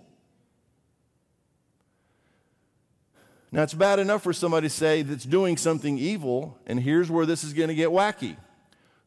Now, 3.50 3.62
it's 3.62 3.72
bad 3.72 3.98
enough 3.98 4.22
for 4.22 4.34
somebody 4.34 4.68
to 4.68 4.74
say 4.74 5.00
that's 5.00 5.24
doing 5.24 5.56
something 5.56 5.96
evil, 5.96 6.58
and 6.66 6.80
here's 6.80 7.10
where 7.10 7.24
this 7.24 7.44
is 7.44 7.54
going 7.54 7.68
to 7.68 7.74
get 7.74 7.88
wacky. 7.88 8.36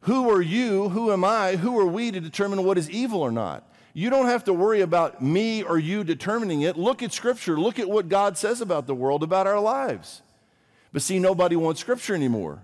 Who 0.08 0.30
are 0.30 0.40
you? 0.40 0.88
Who 0.88 1.12
am 1.12 1.22
I? 1.22 1.56
Who 1.56 1.78
are 1.78 1.86
we 1.86 2.10
to 2.10 2.18
determine 2.18 2.64
what 2.64 2.78
is 2.78 2.88
evil 2.88 3.20
or 3.20 3.30
not? 3.30 3.62
You 3.92 4.08
don't 4.08 4.24
have 4.24 4.42
to 4.44 4.54
worry 4.54 4.80
about 4.80 5.22
me 5.22 5.62
or 5.62 5.78
you 5.78 6.02
determining 6.02 6.62
it. 6.62 6.78
Look 6.78 7.02
at 7.02 7.12
Scripture. 7.12 7.60
Look 7.60 7.78
at 7.78 7.90
what 7.90 8.08
God 8.08 8.38
says 8.38 8.62
about 8.62 8.86
the 8.86 8.94
world, 8.94 9.22
about 9.22 9.46
our 9.46 9.60
lives. 9.60 10.22
But 10.94 11.02
see, 11.02 11.18
nobody 11.18 11.56
wants 11.56 11.82
Scripture 11.82 12.14
anymore. 12.14 12.62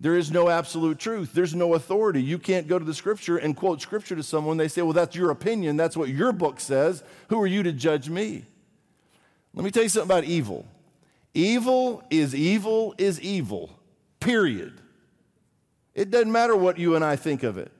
There 0.00 0.16
is 0.16 0.32
no 0.32 0.48
absolute 0.48 0.98
truth. 0.98 1.32
There's 1.32 1.54
no 1.54 1.74
authority. 1.74 2.24
You 2.24 2.40
can't 2.40 2.66
go 2.66 2.76
to 2.76 2.84
the 2.84 2.92
Scripture 2.92 3.36
and 3.36 3.56
quote 3.56 3.80
Scripture 3.80 4.16
to 4.16 4.24
someone. 4.24 4.56
They 4.56 4.66
say, 4.66 4.82
well, 4.82 4.92
that's 4.92 5.14
your 5.14 5.30
opinion. 5.30 5.76
That's 5.76 5.96
what 5.96 6.08
your 6.08 6.32
book 6.32 6.58
says. 6.58 7.04
Who 7.28 7.40
are 7.40 7.46
you 7.46 7.62
to 7.62 7.70
judge 7.70 8.08
me? 8.08 8.46
Let 9.54 9.64
me 9.64 9.70
tell 9.70 9.84
you 9.84 9.88
something 9.88 10.10
about 10.10 10.24
evil. 10.24 10.66
Evil 11.34 12.02
is 12.10 12.34
evil 12.34 12.96
is 12.98 13.20
evil, 13.20 13.78
period. 14.18 14.79
It 15.94 16.10
doesn't 16.10 16.32
matter 16.32 16.56
what 16.56 16.78
you 16.78 16.94
and 16.94 17.04
I 17.04 17.16
think 17.16 17.42
of 17.42 17.58
it. 17.58 17.72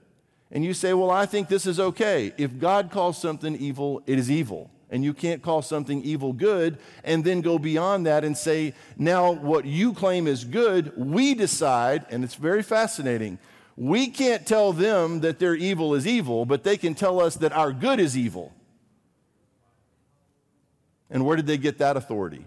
And 0.50 0.64
you 0.64 0.74
say, 0.74 0.92
well, 0.92 1.10
I 1.10 1.26
think 1.26 1.48
this 1.48 1.64
is 1.64 1.78
okay. 1.78 2.32
If 2.36 2.58
God 2.58 2.90
calls 2.90 3.18
something 3.18 3.54
evil, 3.56 4.02
it 4.06 4.18
is 4.18 4.30
evil. 4.30 4.70
And 4.90 5.04
you 5.04 5.14
can't 5.14 5.40
call 5.40 5.62
something 5.62 6.02
evil 6.02 6.32
good 6.32 6.78
and 7.04 7.22
then 7.22 7.40
go 7.40 7.58
beyond 7.58 8.06
that 8.06 8.24
and 8.24 8.36
say, 8.36 8.74
now 8.98 9.30
what 9.30 9.64
you 9.64 9.92
claim 9.92 10.26
is 10.26 10.44
good, 10.44 10.92
we 10.96 11.34
decide, 11.34 12.04
and 12.10 12.24
it's 12.24 12.34
very 12.34 12.64
fascinating. 12.64 13.38
We 13.76 14.08
can't 14.08 14.44
tell 14.44 14.72
them 14.72 15.20
that 15.20 15.38
their 15.38 15.54
evil 15.54 15.94
is 15.94 16.08
evil, 16.08 16.44
but 16.44 16.64
they 16.64 16.76
can 16.76 16.96
tell 16.96 17.20
us 17.20 17.36
that 17.36 17.52
our 17.52 17.72
good 17.72 18.00
is 18.00 18.18
evil. 18.18 18.52
And 21.08 21.24
where 21.24 21.36
did 21.36 21.46
they 21.46 21.58
get 21.58 21.78
that 21.78 21.96
authority? 21.96 22.44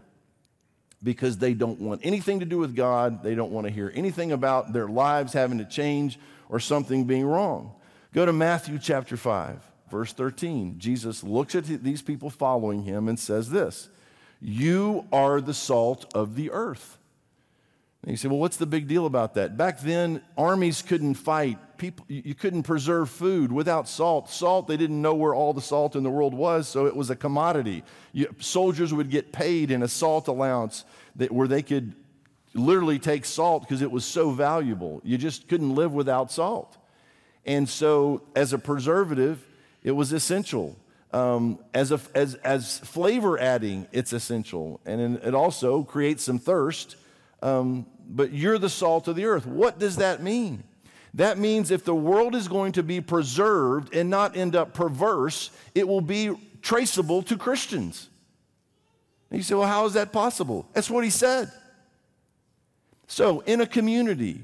Because 1.03 1.37
they 1.37 1.53
don't 1.53 1.79
want 1.79 2.01
anything 2.03 2.39
to 2.39 2.45
do 2.45 2.57
with 2.57 2.75
God. 2.75 3.23
They 3.23 3.35
don't 3.35 3.51
want 3.51 3.67
to 3.67 3.73
hear 3.73 3.91
anything 3.93 4.31
about 4.31 4.73
their 4.73 4.87
lives 4.87 5.33
having 5.33 5.57
to 5.57 5.65
change 5.65 6.17
or 6.49 6.59
something 6.59 7.05
being 7.05 7.25
wrong. 7.25 7.73
Go 8.13 8.25
to 8.25 8.33
Matthew 8.33 8.79
chapter 8.79 9.17
5, 9.17 9.59
verse 9.91 10.13
13. 10.13 10.79
Jesus 10.79 11.23
looks 11.23 11.55
at 11.55 11.65
these 11.65 12.01
people 12.01 12.29
following 12.29 12.83
him 12.83 13.09
and 13.09 13.19
says 13.19 13.49
this 13.49 13.89
You 14.39 15.05
are 15.11 15.41
the 15.41 15.53
salt 15.53 16.11
of 16.13 16.35
the 16.35 16.51
earth. 16.51 16.97
And 18.03 18.11
you 18.11 18.17
say, 18.17 18.27
well, 18.27 18.39
what's 18.39 18.57
the 18.57 18.65
big 18.65 18.89
deal 18.89 19.05
about 19.05 19.35
that? 19.35 19.55
Back 19.55 19.79
then, 19.79 20.21
armies 20.37 20.81
couldn't 20.81 21.13
fight. 21.13 21.57
People, 21.77 22.05
you 22.09 22.35
couldn't 22.35 22.63
preserve 22.63 23.09
food 23.09 23.49
without 23.49 23.87
salt. 23.87 24.29
Salt, 24.29 24.67
they 24.67 24.75
didn't 24.75 25.01
know 25.01 25.15
where 25.15 25.33
all 25.33 25.53
the 25.53 25.61
salt 25.61 25.95
in 25.95 26.03
the 26.03 26.09
world 26.09 26.33
was, 26.33 26.67
so 26.67 26.85
it 26.85 26.95
was 26.95 27.09
a 27.09 27.15
commodity. 27.15 27.81
You, 28.11 28.35
soldiers 28.39 28.93
would 28.93 29.09
get 29.09 29.31
paid 29.31 29.71
in 29.71 29.83
a 29.83 29.87
salt 29.87 30.27
allowance 30.27 30.83
that, 31.15 31.31
where 31.31 31.47
they 31.47 31.61
could 31.61 31.95
literally 32.53 32.99
take 32.99 33.23
salt 33.23 33.63
because 33.63 33.81
it 33.81 33.89
was 33.89 34.03
so 34.03 34.31
valuable. 34.31 34.99
You 35.05 35.17
just 35.17 35.47
couldn't 35.47 35.73
live 35.73 35.93
without 35.93 36.29
salt. 36.29 36.77
And 37.45 37.69
so, 37.69 38.23
as 38.35 38.51
a 38.51 38.57
preservative, 38.57 39.45
it 39.81 39.91
was 39.91 40.11
essential. 40.11 40.75
Um, 41.13 41.59
as, 41.73 41.93
a, 41.93 42.01
as, 42.13 42.35
as 42.35 42.79
flavor 42.79 43.39
adding, 43.39 43.87
it's 43.93 44.11
essential. 44.11 44.81
And 44.85 45.17
it 45.17 45.33
also 45.33 45.83
creates 45.83 46.23
some 46.23 46.39
thirst 46.39 46.97
um, 47.43 47.85
but 48.07 48.31
you're 48.31 48.57
the 48.57 48.69
salt 48.69 49.07
of 49.07 49.15
the 49.15 49.25
earth. 49.25 49.45
What 49.45 49.77
does 49.77 49.97
that 49.97 50.23
mean? 50.23 50.63
That 51.15 51.37
means 51.37 51.69
if 51.69 51.83
the 51.83 51.93
world 51.93 52.33
is 52.33 52.47
going 52.47 52.71
to 52.73 52.83
be 52.83 53.01
preserved 53.01 53.93
and 53.93 54.09
not 54.09 54.35
end 54.35 54.55
up 54.55 54.73
perverse, 54.73 55.51
it 55.75 55.87
will 55.87 56.01
be 56.01 56.31
traceable 56.61 57.21
to 57.23 57.37
Christians. 57.37 58.09
And 59.29 59.39
you 59.39 59.43
say, 59.43 59.55
well, 59.55 59.67
how 59.67 59.85
is 59.85 59.93
that 59.93 60.11
possible? 60.11 60.67
That's 60.73 60.89
what 60.89 61.03
he 61.03 61.09
said. 61.09 61.51
So, 63.07 63.41
in 63.41 63.61
a 63.61 63.67
community, 63.67 64.41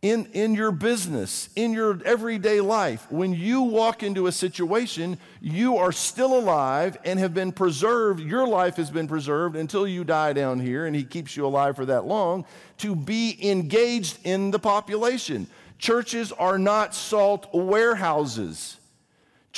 in, 0.00 0.26
in 0.26 0.54
your 0.54 0.70
business, 0.70 1.48
in 1.56 1.72
your 1.72 2.00
everyday 2.04 2.60
life, 2.60 3.10
when 3.10 3.32
you 3.32 3.62
walk 3.62 4.04
into 4.04 4.28
a 4.28 4.32
situation, 4.32 5.18
you 5.40 5.76
are 5.76 5.90
still 5.90 6.38
alive 6.38 6.96
and 7.04 7.18
have 7.18 7.34
been 7.34 7.50
preserved. 7.50 8.20
Your 8.20 8.46
life 8.46 8.76
has 8.76 8.90
been 8.90 9.08
preserved 9.08 9.56
until 9.56 9.88
you 9.88 10.04
die 10.04 10.32
down 10.32 10.60
here, 10.60 10.86
and 10.86 10.94
He 10.94 11.02
keeps 11.02 11.36
you 11.36 11.44
alive 11.44 11.74
for 11.74 11.86
that 11.86 12.04
long 12.04 12.44
to 12.78 12.94
be 12.94 13.36
engaged 13.42 14.18
in 14.24 14.52
the 14.52 14.58
population. 14.60 15.48
Churches 15.78 16.30
are 16.32 16.58
not 16.58 16.94
salt 16.94 17.52
warehouses. 17.52 18.77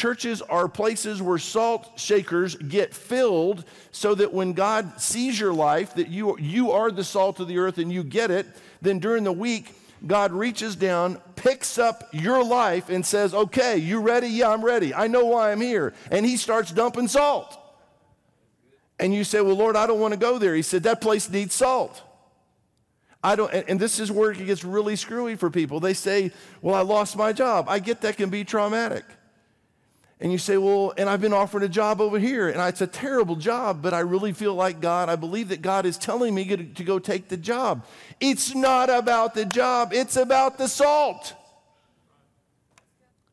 Churches 0.00 0.40
are 0.40 0.66
places 0.66 1.20
where 1.20 1.36
salt 1.36 2.00
shakers 2.00 2.54
get 2.54 2.94
filled 2.94 3.66
so 3.92 4.14
that 4.14 4.32
when 4.32 4.54
God 4.54 4.98
sees 4.98 5.38
your 5.38 5.52
life, 5.52 5.92
that 5.96 6.08
you, 6.08 6.38
you 6.38 6.70
are 6.70 6.90
the 6.90 7.04
salt 7.04 7.38
of 7.38 7.48
the 7.48 7.58
earth 7.58 7.76
and 7.76 7.92
you 7.92 8.02
get 8.02 8.30
it, 8.30 8.46
then 8.80 8.98
during 8.98 9.24
the 9.24 9.32
week, 9.32 9.74
God 10.06 10.32
reaches 10.32 10.74
down, 10.74 11.20
picks 11.36 11.76
up 11.76 12.08
your 12.12 12.42
life, 12.42 12.88
and 12.88 13.04
says, 13.04 13.34
Okay, 13.34 13.76
you 13.76 14.00
ready? 14.00 14.28
Yeah, 14.28 14.48
I'm 14.48 14.64
ready. 14.64 14.94
I 14.94 15.06
know 15.06 15.26
why 15.26 15.52
I'm 15.52 15.60
here. 15.60 15.92
And 16.10 16.24
He 16.24 16.38
starts 16.38 16.72
dumping 16.72 17.06
salt. 17.06 17.58
And 18.98 19.12
you 19.12 19.22
say, 19.22 19.42
Well, 19.42 19.56
Lord, 19.56 19.76
I 19.76 19.86
don't 19.86 20.00
want 20.00 20.14
to 20.14 20.18
go 20.18 20.38
there. 20.38 20.54
He 20.54 20.62
said, 20.62 20.84
That 20.84 21.02
place 21.02 21.28
needs 21.28 21.54
salt. 21.54 22.02
I 23.22 23.36
don't, 23.36 23.52
and 23.52 23.78
this 23.78 24.00
is 24.00 24.10
where 24.10 24.30
it 24.30 24.46
gets 24.46 24.64
really 24.64 24.96
screwy 24.96 25.36
for 25.36 25.50
people. 25.50 25.78
They 25.78 25.92
say, 25.92 26.32
Well, 26.62 26.74
I 26.74 26.80
lost 26.80 27.18
my 27.18 27.34
job. 27.34 27.66
I 27.68 27.80
get 27.80 28.00
that 28.00 28.16
can 28.16 28.30
be 28.30 28.44
traumatic. 28.44 29.04
And 30.20 30.30
you 30.30 30.38
say, 30.38 30.58
Well, 30.58 30.92
and 30.98 31.08
I've 31.08 31.20
been 31.20 31.32
offered 31.32 31.62
a 31.62 31.68
job 31.68 32.00
over 32.00 32.18
here, 32.18 32.48
and 32.48 32.60
it's 32.60 32.82
a 32.82 32.86
terrible 32.86 33.36
job, 33.36 33.80
but 33.80 33.94
I 33.94 34.00
really 34.00 34.32
feel 34.32 34.54
like 34.54 34.80
God, 34.80 35.08
I 35.08 35.16
believe 35.16 35.48
that 35.48 35.62
God 35.62 35.86
is 35.86 35.96
telling 35.96 36.34
me 36.34 36.44
to 36.44 36.84
go 36.84 36.98
take 36.98 37.28
the 37.28 37.38
job. 37.38 37.86
It's 38.20 38.54
not 38.54 38.90
about 38.90 39.34
the 39.34 39.46
job, 39.46 39.92
it's 39.92 40.16
about 40.16 40.58
the 40.58 40.68
salt. 40.68 41.34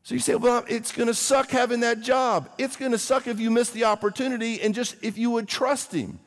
So 0.02 0.14
you 0.14 0.20
say, 0.20 0.34
Well, 0.36 0.64
it's 0.66 0.92
going 0.92 1.08
to 1.08 1.14
suck 1.14 1.50
having 1.50 1.80
that 1.80 2.00
job. 2.00 2.48
It's 2.56 2.76
going 2.76 2.92
to 2.92 2.98
suck 2.98 3.26
if 3.26 3.38
you 3.38 3.50
miss 3.50 3.68
the 3.68 3.84
opportunity 3.84 4.62
and 4.62 4.74
just 4.74 4.96
if 5.02 5.18
you 5.18 5.30
would 5.32 5.46
trust 5.46 5.92
Him. 5.92 6.18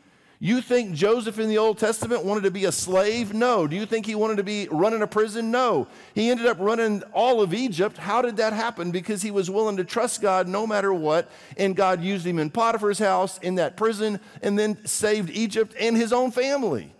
You 0.43 0.59
think 0.59 0.95
Joseph 0.95 1.37
in 1.37 1.49
the 1.49 1.59
Old 1.59 1.77
Testament 1.77 2.25
wanted 2.25 2.45
to 2.45 2.51
be 2.51 2.65
a 2.65 2.71
slave? 2.71 3.31
No. 3.31 3.67
Do 3.67 3.75
you 3.75 3.85
think 3.85 4.07
he 4.07 4.15
wanted 4.15 4.37
to 4.37 4.43
be 4.43 4.67
running 4.71 5.03
a 5.03 5.07
prison? 5.07 5.51
No. 5.51 5.87
He 6.15 6.31
ended 6.31 6.47
up 6.47 6.57
running 6.59 7.03
all 7.13 7.43
of 7.43 7.53
Egypt. 7.53 7.95
How 7.95 8.23
did 8.23 8.37
that 8.37 8.51
happen? 8.51 8.89
Because 8.89 9.21
he 9.21 9.29
was 9.29 9.51
willing 9.51 9.77
to 9.77 9.83
trust 9.83 10.19
God 10.19 10.47
no 10.47 10.65
matter 10.65 10.91
what. 10.91 11.29
And 11.57 11.75
God 11.75 12.01
used 12.01 12.25
him 12.25 12.39
in 12.39 12.49
Potiphar's 12.49 12.97
house, 12.97 13.37
in 13.37 13.53
that 13.55 13.77
prison, 13.77 14.19
and 14.41 14.57
then 14.57 14.83
saved 14.83 15.29
Egypt 15.29 15.75
and 15.79 15.95
his 15.95 16.11
own 16.11 16.31
family. 16.31 16.91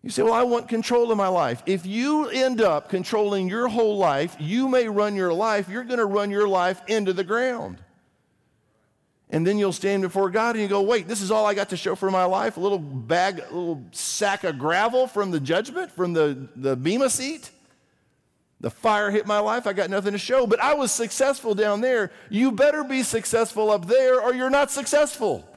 You 0.00 0.08
say, 0.08 0.22
Well, 0.22 0.32
I 0.32 0.44
want 0.44 0.66
control 0.66 1.12
of 1.12 1.18
my 1.18 1.28
life. 1.28 1.62
If 1.66 1.84
you 1.84 2.28
end 2.28 2.62
up 2.62 2.88
controlling 2.88 3.50
your 3.50 3.68
whole 3.68 3.98
life, 3.98 4.34
you 4.40 4.66
may 4.66 4.88
run 4.88 5.14
your 5.14 5.34
life, 5.34 5.68
you're 5.68 5.84
going 5.84 5.98
to 5.98 6.06
run 6.06 6.30
your 6.30 6.48
life 6.48 6.80
into 6.88 7.12
the 7.12 7.22
ground. 7.22 7.82
And 9.32 9.46
then 9.46 9.58
you'll 9.58 9.72
stand 9.72 10.02
before 10.02 10.28
God 10.28 10.56
and 10.56 10.62
you 10.62 10.68
go, 10.68 10.82
wait, 10.82 11.08
this 11.08 11.22
is 11.22 11.30
all 11.30 11.46
I 11.46 11.54
got 11.54 11.70
to 11.70 11.76
show 11.76 11.94
for 11.94 12.10
my 12.10 12.24
life? 12.24 12.58
A 12.58 12.60
little 12.60 12.78
bag, 12.78 13.38
a 13.38 13.54
little 13.54 13.82
sack 13.90 14.44
of 14.44 14.58
gravel 14.58 15.06
from 15.06 15.30
the 15.30 15.40
judgment, 15.40 15.90
from 15.90 16.12
the, 16.12 16.48
the 16.54 16.76
Bema 16.76 17.08
seat? 17.08 17.50
The 18.60 18.68
fire 18.70 19.10
hit 19.10 19.26
my 19.26 19.38
life. 19.38 19.66
I 19.66 19.72
got 19.72 19.88
nothing 19.88 20.12
to 20.12 20.18
show, 20.18 20.46
but 20.46 20.60
I 20.60 20.74
was 20.74 20.92
successful 20.92 21.54
down 21.54 21.80
there. 21.80 22.12
You 22.28 22.52
better 22.52 22.84
be 22.84 23.02
successful 23.02 23.70
up 23.70 23.86
there 23.86 24.20
or 24.20 24.34
you're 24.34 24.50
not 24.50 24.70
successful. 24.70 25.48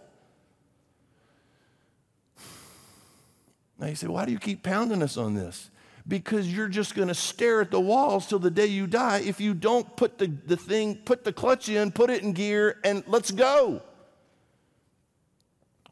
Now 3.78 3.88
you 3.88 3.96
say, 3.96 4.08
why 4.08 4.24
do 4.24 4.32
you 4.32 4.40
keep 4.40 4.64
pounding 4.64 5.04
us 5.04 5.18
on 5.18 5.36
this? 5.36 5.70
Because 6.08 6.52
you're 6.52 6.68
just 6.68 6.96
going 6.96 7.08
to 7.08 7.16
stare 7.16 7.62
at 7.62 7.72
the 7.72 7.80
walls 7.80 8.28
till 8.28 8.40
the 8.40 8.52
day 8.52 8.68
you 8.68 8.86
die 8.88 9.22
if 9.26 9.42
you 9.42 9.54
don't 9.54 9.96
put 9.96 10.18
the, 10.18 10.28
the 10.46 10.58
thing, 10.58 10.96
put 10.96 11.24
the 11.24 11.34
clutch 11.34 11.70
in, 11.70 11.92
put 11.92 12.10
it 12.10 12.22
in 12.22 12.34
gear, 12.34 12.80
and 12.84 13.04
let's 13.08 13.32
go. 13.32 13.82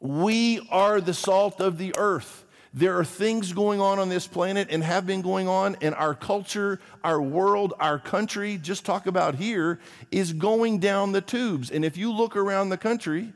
We 0.00 0.66
are 0.70 1.00
the 1.00 1.14
salt 1.14 1.60
of 1.60 1.78
the 1.78 1.94
earth. 1.96 2.44
There 2.72 2.98
are 2.98 3.04
things 3.04 3.52
going 3.52 3.80
on 3.80 3.98
on 3.98 4.08
this 4.08 4.26
planet 4.26 4.68
and 4.70 4.82
have 4.82 5.06
been 5.06 5.22
going 5.22 5.48
on, 5.48 5.76
and 5.80 5.94
our 5.94 6.14
culture, 6.14 6.80
our 7.04 7.22
world, 7.22 7.72
our 7.78 7.98
country, 7.98 8.58
just 8.58 8.84
talk 8.84 9.06
about 9.06 9.36
here, 9.36 9.80
is 10.10 10.32
going 10.32 10.80
down 10.80 11.12
the 11.12 11.20
tubes. 11.20 11.70
And 11.70 11.84
if 11.84 11.96
you 11.96 12.12
look 12.12 12.36
around 12.36 12.68
the 12.68 12.76
country, 12.76 13.32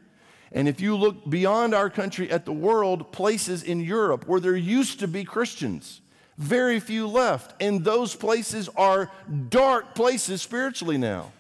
and 0.51 0.69
if 0.69 0.81
you 0.81 0.97
look 0.97 1.29
beyond 1.31 1.75
our 1.75 1.89
country 1.89 2.31
at 2.31 2.45
the 2.47 2.53
world, 2.53 3.13
places 3.13 3.63
in 3.63 3.81
Europe 3.81 4.27
where 4.27 4.41
there 4.41 4.57
used 4.57 5.01
to 5.01 5.09
be 5.09 5.23
Christians, 5.25 6.01
very 6.39 6.79
few 6.81 7.09
left. 7.09 7.61
And 7.61 7.85
those 7.85 8.15
places 8.15 8.71
are 8.77 9.11
dark 9.51 9.95
places 9.95 10.41
spiritually 10.41 10.97
now. 10.97 11.33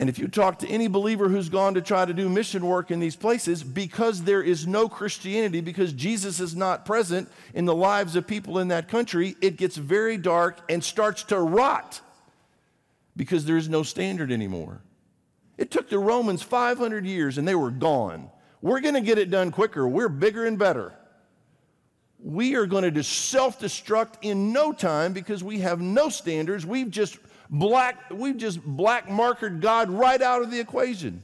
And 0.00 0.08
if 0.08 0.16
you 0.16 0.28
talk 0.28 0.60
to 0.60 0.68
any 0.68 0.86
believer 0.86 1.28
who's 1.28 1.48
gone 1.48 1.74
to 1.74 1.82
try 1.82 2.04
to 2.04 2.14
do 2.14 2.28
mission 2.28 2.64
work 2.64 2.92
in 2.92 3.00
these 3.00 3.16
places, 3.16 3.64
because 3.64 4.22
there 4.22 4.42
is 4.42 4.64
no 4.64 4.88
Christianity, 4.88 5.60
because 5.60 5.92
Jesus 5.92 6.38
is 6.38 6.54
not 6.54 6.86
present 6.86 7.28
in 7.52 7.64
the 7.64 7.74
lives 7.74 8.14
of 8.14 8.24
people 8.24 8.60
in 8.60 8.68
that 8.68 8.86
country, 8.86 9.34
it 9.40 9.56
gets 9.56 9.76
very 9.76 10.16
dark 10.16 10.60
and 10.70 10.84
starts 10.84 11.24
to 11.24 11.40
rot 11.40 12.00
because 13.16 13.44
there 13.44 13.56
is 13.56 13.68
no 13.68 13.82
standard 13.82 14.30
anymore. 14.30 14.80
It 15.56 15.72
took 15.72 15.88
the 15.88 15.98
Romans 15.98 16.44
500 16.44 17.04
years 17.04 17.36
and 17.36 17.48
they 17.48 17.56
were 17.56 17.72
gone. 17.72 18.30
We're 18.62 18.78
going 18.78 18.94
to 18.94 19.00
get 19.00 19.18
it 19.18 19.30
done 19.30 19.50
quicker. 19.50 19.88
We're 19.88 20.08
bigger 20.08 20.46
and 20.46 20.56
better 20.56 20.94
we 22.22 22.56
are 22.56 22.66
going 22.66 22.92
to 22.92 23.02
self 23.02 23.60
destruct 23.60 24.14
in 24.22 24.52
no 24.52 24.72
time 24.72 25.12
because 25.12 25.44
we 25.44 25.60
have 25.60 25.80
no 25.80 26.08
standards. 26.08 26.66
We've 26.66 26.90
just 26.90 27.18
black, 27.48 28.10
we've 28.10 28.36
just 28.36 28.62
black 28.64 29.08
markered 29.08 29.60
God 29.60 29.90
right 29.90 30.20
out 30.20 30.42
of 30.42 30.50
the 30.50 30.58
equation. 30.58 31.22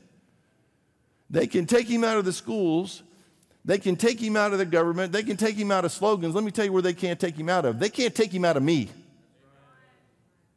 They 1.30 1.46
can 1.46 1.66
take 1.66 1.88
him 1.88 2.04
out 2.04 2.16
of 2.16 2.24
the 2.24 2.32
schools. 2.32 3.02
They 3.64 3.78
can 3.78 3.96
take 3.96 4.20
him 4.20 4.36
out 4.36 4.52
of 4.52 4.58
the 4.58 4.66
government. 4.66 5.12
They 5.12 5.22
can 5.22 5.36
take 5.36 5.56
him 5.56 5.70
out 5.70 5.84
of 5.84 5.92
slogans. 5.92 6.34
Let 6.34 6.44
me 6.44 6.50
tell 6.50 6.66
you 6.66 6.72
where 6.72 6.82
they 6.82 6.92
can't 6.92 7.18
take 7.18 7.34
him 7.34 7.48
out 7.48 7.64
of. 7.64 7.78
They 7.78 7.88
can't 7.88 8.14
take 8.14 8.32
him 8.32 8.44
out 8.44 8.56
of 8.56 8.62
me. 8.62 8.90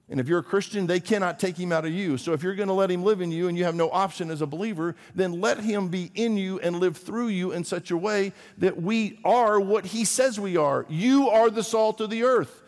And 0.10 0.22
if 0.22 0.30
you're 0.30 0.40
a 0.40 0.44
Christian, 0.44 0.88
they 0.88 1.02
cannot 1.02 1.38
take 1.38 1.58
him 1.58 1.74
out 1.74 1.86
of 1.86 1.92
you. 1.92 2.18
So 2.18 2.32
if 2.32 2.42
you're 2.42 2.56
going 2.56 2.70
to 2.70 2.74
let 2.74 2.90
him 2.90 3.04
live 3.04 3.20
in 3.20 3.30
you 3.30 3.50
and 3.50 3.58
you 3.58 3.66
have 3.66 3.76
no 3.76 3.90
option 3.90 4.32
as 4.32 4.42
a 4.42 4.46
believer, 4.46 4.96
then 5.14 5.42
let 5.42 5.60
him 5.60 5.90
be 5.90 6.12
in 6.16 6.38
you 6.38 6.60
and 6.62 6.80
live 6.80 6.96
through 6.96 7.28
you 7.28 7.52
in 7.52 7.66
such 7.66 7.92
a 7.92 7.98
way 7.98 8.32
that 8.58 8.82
we 8.82 9.20
are 9.26 9.60
what 9.60 9.88
he 9.88 10.06
says 10.06 10.40
we 10.40 10.56
are. 10.56 10.86
You 10.88 11.30
are 11.30 11.50
the 11.50 11.64
salt 11.64 12.00
of 12.00 12.10
the 12.10 12.24
earth. 12.24 12.64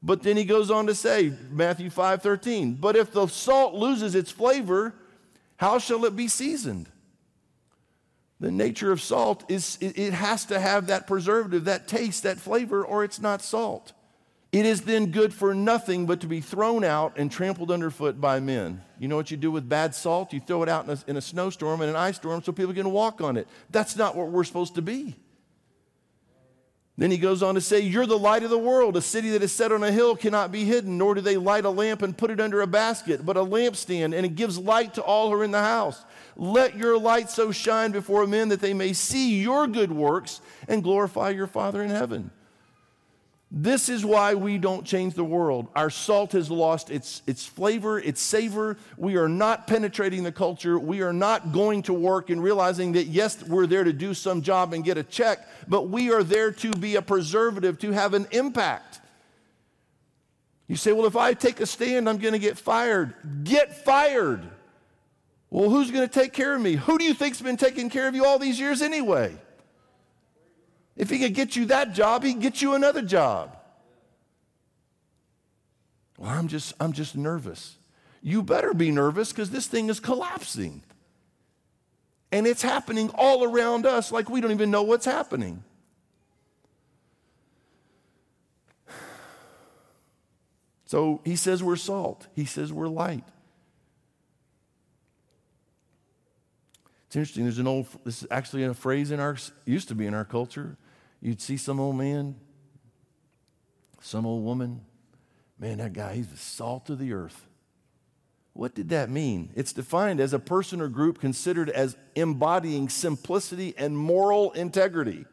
But 0.00 0.22
then 0.22 0.36
he 0.36 0.44
goes 0.44 0.70
on 0.70 0.86
to 0.86 0.94
say, 0.94 1.32
Matthew 1.50 1.90
5 1.90 2.22
13, 2.22 2.74
but 2.74 2.94
if 2.94 3.10
the 3.10 3.26
salt 3.26 3.74
loses 3.74 4.14
its 4.14 4.30
flavor, 4.30 4.94
how 5.56 5.78
shall 5.78 6.04
it 6.04 6.14
be 6.14 6.28
seasoned? 6.28 6.88
The 8.38 8.52
nature 8.52 8.92
of 8.92 9.00
salt 9.00 9.50
is 9.50 9.78
it 9.80 10.12
has 10.12 10.44
to 10.46 10.60
have 10.60 10.88
that 10.88 11.06
preservative, 11.06 11.64
that 11.64 11.88
taste, 11.88 12.22
that 12.24 12.38
flavor, 12.38 12.84
or 12.84 13.02
it's 13.02 13.18
not 13.18 13.40
salt. 13.42 13.92
It 14.52 14.64
is 14.64 14.82
then 14.82 15.10
good 15.10 15.34
for 15.34 15.54
nothing 15.54 16.06
but 16.06 16.20
to 16.20 16.26
be 16.26 16.40
thrown 16.40 16.84
out 16.84 17.18
and 17.18 17.30
trampled 17.30 17.70
underfoot 17.70 18.20
by 18.20 18.40
men. 18.40 18.82
You 18.98 19.08
know 19.08 19.16
what 19.16 19.30
you 19.30 19.36
do 19.36 19.50
with 19.50 19.68
bad 19.68 19.94
salt? 19.94 20.32
You 20.32 20.40
throw 20.40 20.62
it 20.62 20.68
out 20.68 20.84
in 20.84 20.90
a, 20.90 20.98
in 21.08 21.16
a 21.16 21.20
snowstorm 21.20 21.80
and 21.80 21.90
an 21.90 21.96
ice 21.96 22.16
storm 22.16 22.42
so 22.42 22.52
people 22.52 22.72
can 22.72 22.90
walk 22.90 23.20
on 23.20 23.36
it. 23.36 23.48
That's 23.70 23.96
not 23.96 24.16
what 24.16 24.28
we're 24.28 24.44
supposed 24.44 24.76
to 24.76 24.82
be. 24.82 25.16
Then 26.98 27.10
he 27.10 27.18
goes 27.18 27.42
on 27.42 27.56
to 27.56 27.60
say, 27.60 27.80
You're 27.80 28.06
the 28.06 28.18
light 28.18 28.42
of 28.42 28.48
the 28.48 28.56
world. 28.56 28.96
A 28.96 29.02
city 29.02 29.30
that 29.30 29.42
is 29.42 29.52
set 29.52 29.70
on 29.70 29.82
a 29.82 29.92
hill 29.92 30.16
cannot 30.16 30.50
be 30.50 30.64
hidden, 30.64 30.96
nor 30.96 31.14
do 31.14 31.20
they 31.20 31.36
light 31.36 31.66
a 31.66 31.70
lamp 31.70 32.00
and 32.00 32.16
put 32.16 32.30
it 32.30 32.40
under 32.40 32.62
a 32.62 32.66
basket, 32.66 33.26
but 33.26 33.36
a 33.36 33.44
lampstand, 33.44 34.16
and 34.16 34.24
it 34.24 34.34
gives 34.34 34.58
light 34.58 34.94
to 34.94 35.02
all 35.02 35.28
who 35.28 35.34
are 35.34 35.44
in 35.44 35.50
the 35.50 35.60
house. 35.60 36.02
Let 36.36 36.76
your 36.76 36.98
light 36.98 37.28
so 37.28 37.52
shine 37.52 37.92
before 37.92 38.26
men 38.26 38.48
that 38.48 38.60
they 38.60 38.72
may 38.72 38.94
see 38.94 39.42
your 39.42 39.66
good 39.66 39.92
works 39.92 40.40
and 40.68 40.82
glorify 40.82 41.30
your 41.30 41.46
Father 41.46 41.82
in 41.82 41.90
heaven. 41.90 42.30
This 43.50 43.88
is 43.88 44.04
why 44.04 44.34
we 44.34 44.58
don't 44.58 44.84
change 44.84 45.14
the 45.14 45.24
world. 45.24 45.68
Our 45.76 45.88
salt 45.88 46.32
has 46.32 46.50
lost 46.50 46.90
its, 46.90 47.22
its 47.28 47.46
flavor, 47.46 47.98
its 48.00 48.20
savor. 48.20 48.76
We 48.96 49.16
are 49.16 49.28
not 49.28 49.68
penetrating 49.68 50.24
the 50.24 50.32
culture. 50.32 50.78
We 50.78 51.00
are 51.02 51.12
not 51.12 51.52
going 51.52 51.82
to 51.82 51.92
work 51.92 52.28
and 52.28 52.42
realizing 52.42 52.92
that, 52.92 53.04
yes, 53.04 53.42
we're 53.44 53.68
there 53.68 53.84
to 53.84 53.92
do 53.92 54.14
some 54.14 54.42
job 54.42 54.72
and 54.72 54.84
get 54.84 54.98
a 54.98 55.04
check, 55.04 55.46
but 55.68 55.88
we 55.88 56.12
are 56.12 56.24
there 56.24 56.50
to 56.50 56.72
be 56.72 56.96
a 56.96 57.02
preservative, 57.02 57.78
to 57.80 57.92
have 57.92 58.14
an 58.14 58.26
impact. 58.32 59.00
You 60.66 60.74
say, 60.74 60.90
well, 60.90 61.06
if 61.06 61.14
I 61.14 61.32
take 61.32 61.60
a 61.60 61.66
stand, 61.66 62.08
I'm 62.08 62.18
going 62.18 62.32
to 62.32 62.40
get 62.40 62.58
fired. 62.58 63.14
Get 63.44 63.84
fired. 63.84 64.42
Well, 65.50 65.70
who's 65.70 65.92
going 65.92 66.06
to 66.06 66.12
take 66.12 66.32
care 66.32 66.56
of 66.56 66.60
me? 66.60 66.74
Who 66.74 66.98
do 66.98 67.04
you 67.04 67.14
think's 67.14 67.40
been 67.40 67.56
taking 67.56 67.90
care 67.90 68.08
of 68.08 68.16
you 68.16 68.26
all 68.26 68.40
these 68.40 68.58
years 68.58 68.82
anyway? 68.82 69.36
If 70.96 71.10
he 71.10 71.18
could 71.18 71.34
get 71.34 71.56
you 71.56 71.66
that 71.66 71.92
job, 71.92 72.24
he'd 72.24 72.40
get 72.40 72.62
you 72.62 72.74
another 72.74 73.02
job. 73.02 73.56
Well, 76.18 76.30
I'm 76.30 76.48
just, 76.48 76.72
I'm 76.80 76.92
just 76.92 77.16
nervous. 77.16 77.76
You 78.22 78.42
better 78.42 78.72
be 78.72 78.90
nervous 78.90 79.30
because 79.30 79.50
this 79.50 79.66
thing 79.66 79.88
is 79.88 80.00
collapsing. 80.00 80.82
And 82.32 82.46
it's 82.46 82.62
happening 82.62 83.10
all 83.14 83.44
around 83.44 83.86
us 83.86 84.10
like 84.10 84.28
we 84.28 84.40
don't 84.40 84.50
even 84.50 84.70
know 84.70 84.82
what's 84.82 85.04
happening. 85.04 85.62
So 90.86 91.20
he 91.24 91.36
says 91.36 91.62
we're 91.62 91.76
salt. 91.76 92.28
He 92.34 92.44
says 92.44 92.72
we're 92.72 92.88
light. 92.88 93.24
It's 97.06 97.16
interesting. 97.16 97.44
There's 97.44 97.58
an 97.58 97.66
old, 97.66 97.86
this 98.04 98.22
is 98.22 98.28
actually 98.30 98.64
a 98.64 98.74
phrase 98.74 99.10
in 99.10 99.20
our, 99.20 99.36
used 99.64 99.88
to 99.88 99.94
be 99.94 100.06
in 100.06 100.14
our 100.14 100.24
culture. 100.24 100.76
You'd 101.26 101.40
see 101.40 101.56
some 101.56 101.80
old 101.80 101.96
man, 101.96 102.36
some 104.00 104.24
old 104.24 104.44
woman. 104.44 104.82
Man, 105.58 105.78
that 105.78 105.92
guy, 105.92 106.14
he's 106.14 106.28
the 106.28 106.36
salt 106.36 106.88
of 106.88 107.00
the 107.00 107.12
earth. 107.12 107.48
What 108.52 108.76
did 108.76 108.90
that 108.90 109.10
mean? 109.10 109.50
It's 109.56 109.72
defined 109.72 110.20
as 110.20 110.32
a 110.32 110.38
person 110.38 110.80
or 110.80 110.86
group 110.86 111.18
considered 111.18 111.68
as 111.68 111.96
embodying 112.14 112.88
simplicity 112.88 113.74
and 113.76 113.98
moral 113.98 114.52
integrity. 114.52 115.26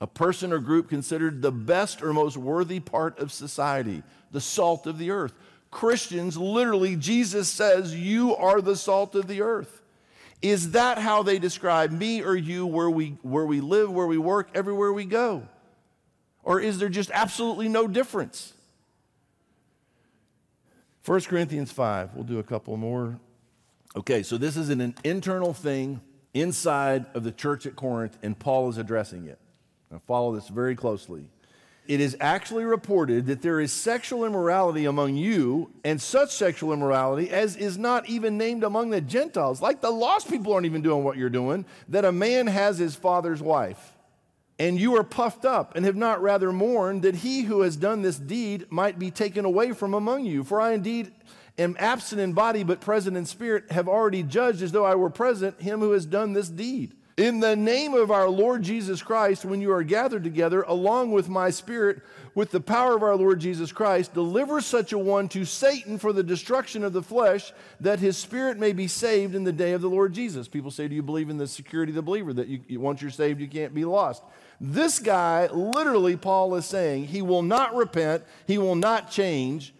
A 0.00 0.06
person 0.06 0.52
or 0.52 0.60
group 0.60 0.88
considered 0.88 1.42
the 1.42 1.50
best 1.50 2.00
or 2.00 2.12
most 2.12 2.36
worthy 2.36 2.78
part 2.78 3.18
of 3.18 3.32
society, 3.32 4.04
the 4.30 4.40
salt 4.40 4.86
of 4.86 4.98
the 4.98 5.10
earth. 5.10 5.32
Christians, 5.72 6.36
literally, 6.36 6.94
Jesus 6.94 7.48
says, 7.48 7.92
You 7.92 8.36
are 8.36 8.60
the 8.60 8.76
salt 8.76 9.16
of 9.16 9.26
the 9.26 9.42
earth. 9.42 9.82
Is 10.40 10.72
that 10.72 10.98
how 10.98 11.22
they 11.22 11.38
describe 11.38 11.90
me 11.90 12.22
or 12.22 12.36
you 12.36 12.66
where 12.66 12.90
we, 12.90 13.16
where 13.22 13.44
we 13.44 13.60
live, 13.60 13.90
where 13.90 14.06
we 14.06 14.18
work, 14.18 14.50
everywhere 14.54 14.92
we 14.92 15.04
go? 15.04 15.48
Or 16.42 16.60
is 16.60 16.78
there 16.78 16.88
just 16.88 17.10
absolutely 17.12 17.68
no 17.68 17.88
difference? 17.88 18.52
1 21.04 21.20
Corinthians 21.22 21.72
5, 21.72 22.14
we'll 22.14 22.24
do 22.24 22.38
a 22.38 22.42
couple 22.42 22.76
more. 22.76 23.18
Okay, 23.96 24.22
so 24.22 24.36
this 24.36 24.56
is 24.56 24.68
an 24.68 24.94
internal 25.02 25.54
thing 25.54 26.00
inside 26.34 27.06
of 27.14 27.24
the 27.24 27.32
church 27.32 27.66
at 27.66 27.74
Corinth, 27.74 28.18
and 28.22 28.38
Paul 28.38 28.68
is 28.68 28.78
addressing 28.78 29.26
it. 29.26 29.38
Now, 29.90 30.00
follow 30.06 30.34
this 30.34 30.48
very 30.48 30.76
closely. 30.76 31.24
It 31.88 32.00
is 32.02 32.18
actually 32.20 32.64
reported 32.64 33.24
that 33.26 33.40
there 33.40 33.60
is 33.60 33.72
sexual 33.72 34.26
immorality 34.26 34.84
among 34.84 35.16
you, 35.16 35.70
and 35.82 36.00
such 36.00 36.34
sexual 36.34 36.74
immorality 36.74 37.30
as 37.30 37.56
is 37.56 37.78
not 37.78 38.06
even 38.10 38.36
named 38.36 38.62
among 38.62 38.90
the 38.90 39.00
Gentiles. 39.00 39.62
Like 39.62 39.80
the 39.80 39.90
lost 39.90 40.28
people 40.28 40.52
aren't 40.52 40.66
even 40.66 40.82
doing 40.82 41.02
what 41.02 41.16
you're 41.16 41.30
doing, 41.30 41.64
that 41.88 42.04
a 42.04 42.12
man 42.12 42.46
has 42.46 42.76
his 42.76 42.94
father's 42.94 43.40
wife. 43.40 43.96
And 44.58 44.78
you 44.78 44.96
are 44.96 45.04
puffed 45.04 45.46
up 45.46 45.76
and 45.76 45.86
have 45.86 45.96
not 45.96 46.20
rather 46.20 46.52
mourned 46.52 47.02
that 47.02 47.14
he 47.16 47.42
who 47.42 47.62
has 47.62 47.76
done 47.76 48.02
this 48.02 48.18
deed 48.18 48.66
might 48.70 48.98
be 48.98 49.10
taken 49.10 49.46
away 49.46 49.72
from 49.72 49.94
among 49.94 50.26
you. 50.26 50.44
For 50.44 50.60
I 50.60 50.72
indeed 50.72 51.10
am 51.56 51.74
absent 51.78 52.20
in 52.20 52.34
body, 52.34 52.64
but 52.64 52.82
present 52.82 53.16
in 53.16 53.24
spirit, 53.24 53.70
have 53.70 53.88
already 53.88 54.22
judged 54.22 54.60
as 54.60 54.72
though 54.72 54.84
I 54.84 54.94
were 54.94 55.10
present 55.10 55.62
him 55.62 55.80
who 55.80 55.92
has 55.92 56.04
done 56.04 56.34
this 56.34 56.50
deed. 56.50 56.92
In 57.18 57.40
the 57.40 57.56
name 57.56 57.94
of 57.94 58.12
our 58.12 58.28
Lord 58.28 58.62
Jesus 58.62 59.02
Christ, 59.02 59.44
when 59.44 59.60
you 59.60 59.72
are 59.72 59.82
gathered 59.82 60.22
together, 60.22 60.62
along 60.62 61.10
with 61.10 61.28
my 61.28 61.50
spirit, 61.50 62.00
with 62.36 62.52
the 62.52 62.60
power 62.60 62.94
of 62.94 63.02
our 63.02 63.16
Lord 63.16 63.40
Jesus 63.40 63.72
Christ, 63.72 64.14
deliver 64.14 64.60
such 64.60 64.92
a 64.92 64.98
one 64.98 65.28
to 65.30 65.44
Satan 65.44 65.98
for 65.98 66.12
the 66.12 66.22
destruction 66.22 66.84
of 66.84 66.92
the 66.92 67.02
flesh, 67.02 67.52
that 67.80 67.98
his 67.98 68.16
spirit 68.16 68.56
may 68.56 68.72
be 68.72 68.86
saved 68.86 69.34
in 69.34 69.42
the 69.42 69.52
day 69.52 69.72
of 69.72 69.80
the 69.80 69.90
Lord 69.90 70.12
Jesus. 70.12 70.46
People 70.46 70.70
say, 70.70 70.86
Do 70.86 70.94
you 70.94 71.02
believe 71.02 71.28
in 71.28 71.38
the 71.38 71.48
security 71.48 71.90
of 71.90 71.96
the 71.96 72.02
believer? 72.02 72.32
That 72.32 72.46
you, 72.46 72.78
once 72.78 73.02
you're 73.02 73.10
saved, 73.10 73.40
you 73.40 73.48
can't 73.48 73.74
be 73.74 73.84
lost. 73.84 74.22
This 74.60 75.00
guy, 75.00 75.48
literally, 75.48 76.16
Paul 76.16 76.54
is 76.54 76.66
saying, 76.66 77.06
he 77.06 77.20
will 77.20 77.42
not 77.42 77.74
repent, 77.74 78.22
he 78.46 78.58
will 78.58 78.76
not 78.76 79.10
change. 79.10 79.74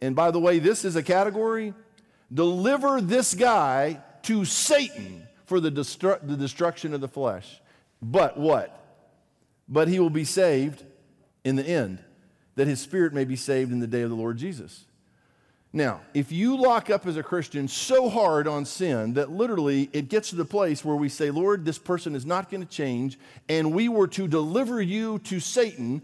And 0.00 0.16
by 0.16 0.30
the 0.30 0.40
way, 0.40 0.58
this 0.58 0.86
is 0.86 0.96
a 0.96 1.02
category. 1.02 1.74
Deliver 2.32 3.02
this 3.02 3.34
guy 3.34 4.00
to 4.22 4.46
Satan 4.46 5.26
for 5.50 5.58
the, 5.58 5.68
destru- 5.68 6.24
the 6.24 6.36
destruction 6.36 6.94
of 6.94 7.00
the 7.00 7.08
flesh. 7.08 7.60
But 8.00 8.38
what? 8.38 9.02
But 9.68 9.88
he 9.88 9.98
will 9.98 10.08
be 10.08 10.22
saved 10.22 10.84
in 11.42 11.56
the 11.56 11.66
end, 11.66 11.98
that 12.54 12.68
his 12.68 12.80
spirit 12.80 13.12
may 13.12 13.24
be 13.24 13.34
saved 13.34 13.72
in 13.72 13.80
the 13.80 13.88
day 13.88 14.02
of 14.02 14.10
the 14.10 14.16
Lord 14.16 14.36
Jesus. 14.36 14.84
Now, 15.72 16.02
if 16.14 16.30
you 16.30 16.56
lock 16.56 16.88
up 16.88 17.04
as 17.04 17.16
a 17.16 17.24
Christian 17.24 17.66
so 17.66 18.08
hard 18.08 18.46
on 18.46 18.64
sin 18.64 19.14
that 19.14 19.32
literally 19.32 19.90
it 19.92 20.08
gets 20.08 20.30
to 20.30 20.36
the 20.36 20.44
place 20.44 20.84
where 20.84 20.94
we 20.94 21.08
say, 21.08 21.32
Lord, 21.32 21.64
this 21.64 21.78
person 21.78 22.14
is 22.14 22.24
not 22.24 22.48
going 22.48 22.60
to 22.60 22.68
change, 22.68 23.18
and 23.48 23.74
we 23.74 23.88
were 23.88 24.06
to 24.06 24.28
deliver 24.28 24.80
you 24.80 25.18
to 25.18 25.40
Satan 25.40 26.00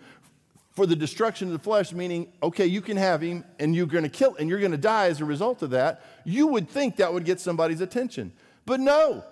for 0.72 0.86
the 0.86 0.96
destruction 0.96 1.46
of 1.46 1.52
the 1.52 1.60
flesh, 1.60 1.92
meaning, 1.92 2.32
okay, 2.42 2.66
you 2.66 2.80
can 2.80 2.96
have 2.96 3.20
him 3.20 3.44
and 3.60 3.76
you're 3.76 3.86
going 3.86 4.02
to 4.02 4.10
kill 4.10 4.34
and 4.40 4.50
you're 4.50 4.58
going 4.58 4.72
to 4.72 4.76
die 4.76 5.06
as 5.06 5.20
a 5.20 5.24
result 5.24 5.62
of 5.62 5.70
that, 5.70 6.04
you 6.24 6.48
would 6.48 6.68
think 6.68 6.96
that 6.96 7.12
would 7.12 7.24
get 7.24 7.38
somebody's 7.38 7.80
attention. 7.80 8.32
But 8.66 8.80
no, 8.80 9.22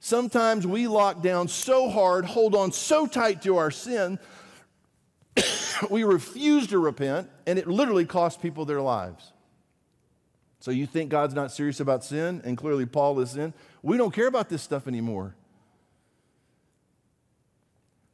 Sometimes 0.00 0.66
we 0.66 0.86
lock 0.86 1.22
down 1.22 1.48
so 1.48 1.88
hard, 1.88 2.24
hold 2.24 2.54
on 2.54 2.72
so 2.72 3.06
tight 3.06 3.42
to 3.42 3.56
our 3.56 3.70
sin, 3.70 4.18
we 5.90 6.04
refuse 6.04 6.66
to 6.68 6.78
repent, 6.78 7.28
and 7.46 7.58
it 7.58 7.66
literally 7.66 8.04
costs 8.04 8.40
people 8.40 8.64
their 8.64 8.80
lives. 8.80 9.32
So 10.60 10.70
you 10.70 10.86
think 10.86 11.10
God's 11.10 11.34
not 11.34 11.52
serious 11.52 11.80
about 11.80 12.04
sin, 12.04 12.42
and 12.44 12.56
clearly 12.56 12.86
Paul 12.86 13.20
is 13.20 13.36
in. 13.36 13.54
We 13.82 13.96
don't 13.96 14.12
care 14.12 14.26
about 14.26 14.48
this 14.48 14.62
stuff 14.62 14.88
anymore. 14.88 15.34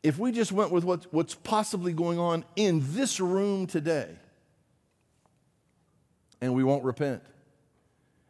If 0.03 0.19
we 0.19 0.33
just 0.33 0.51
went 0.53 0.73
with 0.73 0.85
what's, 0.85 1.07
what's 1.13 1.35
possibly 1.35 1.93
going 1.93 2.19
on 2.19 2.45
in 2.57 2.83
this 2.93 3.21
room 3.21 3.67
today, 3.67 4.09
and 6.41 6.55
we 6.55 6.65
won't 6.65 6.85
repent, 6.85 7.23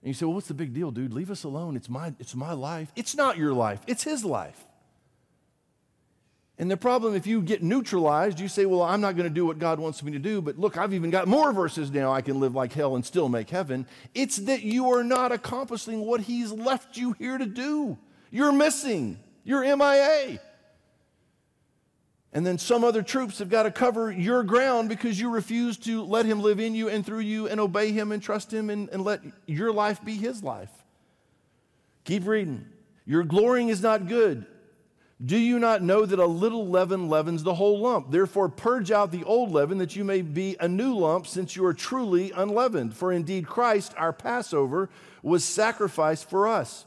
and 0.02 0.08
you 0.08 0.14
say, 0.14 0.26
well, 0.26 0.34
what's 0.34 0.48
the 0.48 0.54
big 0.54 0.74
deal, 0.74 0.90
dude? 0.90 1.12
Leave 1.12 1.30
us 1.30 1.44
alone. 1.44 1.76
It's 1.76 1.88
my, 1.88 2.12
it's 2.18 2.34
my 2.34 2.52
life. 2.52 2.90
It's 2.96 3.14
not 3.14 3.38
your 3.38 3.52
life, 3.52 3.80
it's 3.86 4.04
his 4.04 4.24
life. 4.24 4.64
And 6.58 6.70
the 6.70 6.76
problem, 6.76 7.16
if 7.16 7.26
you 7.26 7.40
get 7.40 7.62
neutralized, 7.62 8.38
you 8.38 8.46
say, 8.46 8.66
well, 8.66 8.82
I'm 8.82 9.00
not 9.00 9.16
going 9.16 9.28
to 9.28 9.34
do 9.34 9.46
what 9.46 9.58
God 9.58 9.80
wants 9.80 10.02
me 10.02 10.12
to 10.12 10.18
do, 10.18 10.42
but 10.42 10.58
look, 10.58 10.76
I've 10.76 10.92
even 10.92 11.10
got 11.10 11.26
more 11.26 11.52
verses 11.52 11.90
now 11.90 12.12
I 12.12 12.20
can 12.20 12.38
live 12.40 12.54
like 12.54 12.72
hell 12.72 12.94
and 12.94 13.04
still 13.04 13.28
make 13.28 13.50
heaven. 13.50 13.86
It's 14.14 14.36
that 14.36 14.62
you 14.62 14.90
are 14.90 15.02
not 15.02 15.32
accomplishing 15.32 16.00
what 16.00 16.20
he's 16.20 16.52
left 16.52 16.96
you 16.96 17.12
here 17.12 17.38
to 17.38 17.46
do. 17.46 17.98
You're 18.30 18.52
missing. 18.52 19.18
You're 19.44 19.62
MIA. 19.76 20.40
And 22.32 22.46
then 22.46 22.56
some 22.56 22.82
other 22.82 23.02
troops 23.02 23.40
have 23.40 23.50
got 23.50 23.64
to 23.64 23.70
cover 23.70 24.10
your 24.10 24.42
ground 24.42 24.88
because 24.88 25.20
you 25.20 25.28
refuse 25.30 25.76
to 25.78 26.02
let 26.02 26.24
him 26.24 26.40
live 26.40 26.60
in 26.60 26.74
you 26.74 26.88
and 26.88 27.04
through 27.04 27.20
you 27.20 27.46
and 27.46 27.60
obey 27.60 27.92
him 27.92 28.10
and 28.10 28.22
trust 28.22 28.52
him 28.52 28.70
and, 28.70 28.88
and 28.88 29.04
let 29.04 29.20
your 29.46 29.72
life 29.72 30.02
be 30.02 30.14
his 30.14 30.42
life. 30.42 30.70
Keep 32.04 32.26
reading. 32.26 32.66
Your 33.04 33.22
glorying 33.22 33.68
is 33.68 33.82
not 33.82 34.08
good. 34.08 34.46
Do 35.24 35.36
you 35.36 35.58
not 35.58 35.82
know 35.82 36.04
that 36.04 36.18
a 36.18 36.26
little 36.26 36.66
leaven 36.66 37.08
leavens 37.08 37.42
the 37.42 37.54
whole 37.54 37.78
lump? 37.78 38.10
Therefore, 38.10 38.48
purge 38.48 38.90
out 38.90 39.12
the 39.12 39.22
old 39.22 39.52
leaven 39.52 39.78
that 39.78 39.94
you 39.94 40.02
may 40.02 40.20
be 40.22 40.56
a 40.58 40.66
new 40.66 40.96
lump, 40.96 41.28
since 41.28 41.54
you 41.54 41.64
are 41.64 41.74
truly 41.74 42.32
unleavened. 42.32 42.96
For 42.96 43.12
indeed, 43.12 43.46
Christ, 43.46 43.94
our 43.96 44.12
Passover, 44.12 44.90
was 45.22 45.44
sacrificed 45.44 46.28
for 46.28 46.48
us. 46.48 46.86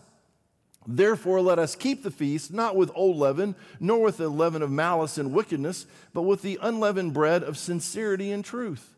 Therefore, 0.88 1.42
let 1.42 1.60
us 1.60 1.76
keep 1.76 2.04
the 2.04 2.12
feast, 2.12 2.54
not 2.54 2.76
with 2.76 2.92
old 2.94 3.18
leaven, 3.18 3.56
nor 3.80 4.02
with 4.02 4.18
the 4.18 4.30
leaven 4.30 4.62
of 4.62 4.72
malice 4.72 5.18
and 5.18 5.34
wickedness, 5.34 5.88
but 6.14 6.24
with 6.24 6.42
the 6.42 6.60
unleavened 6.62 7.14
bread 7.14 7.44
of 7.44 7.58
sincerity 7.58 8.32
and 8.32 8.46
truth. 8.46 8.94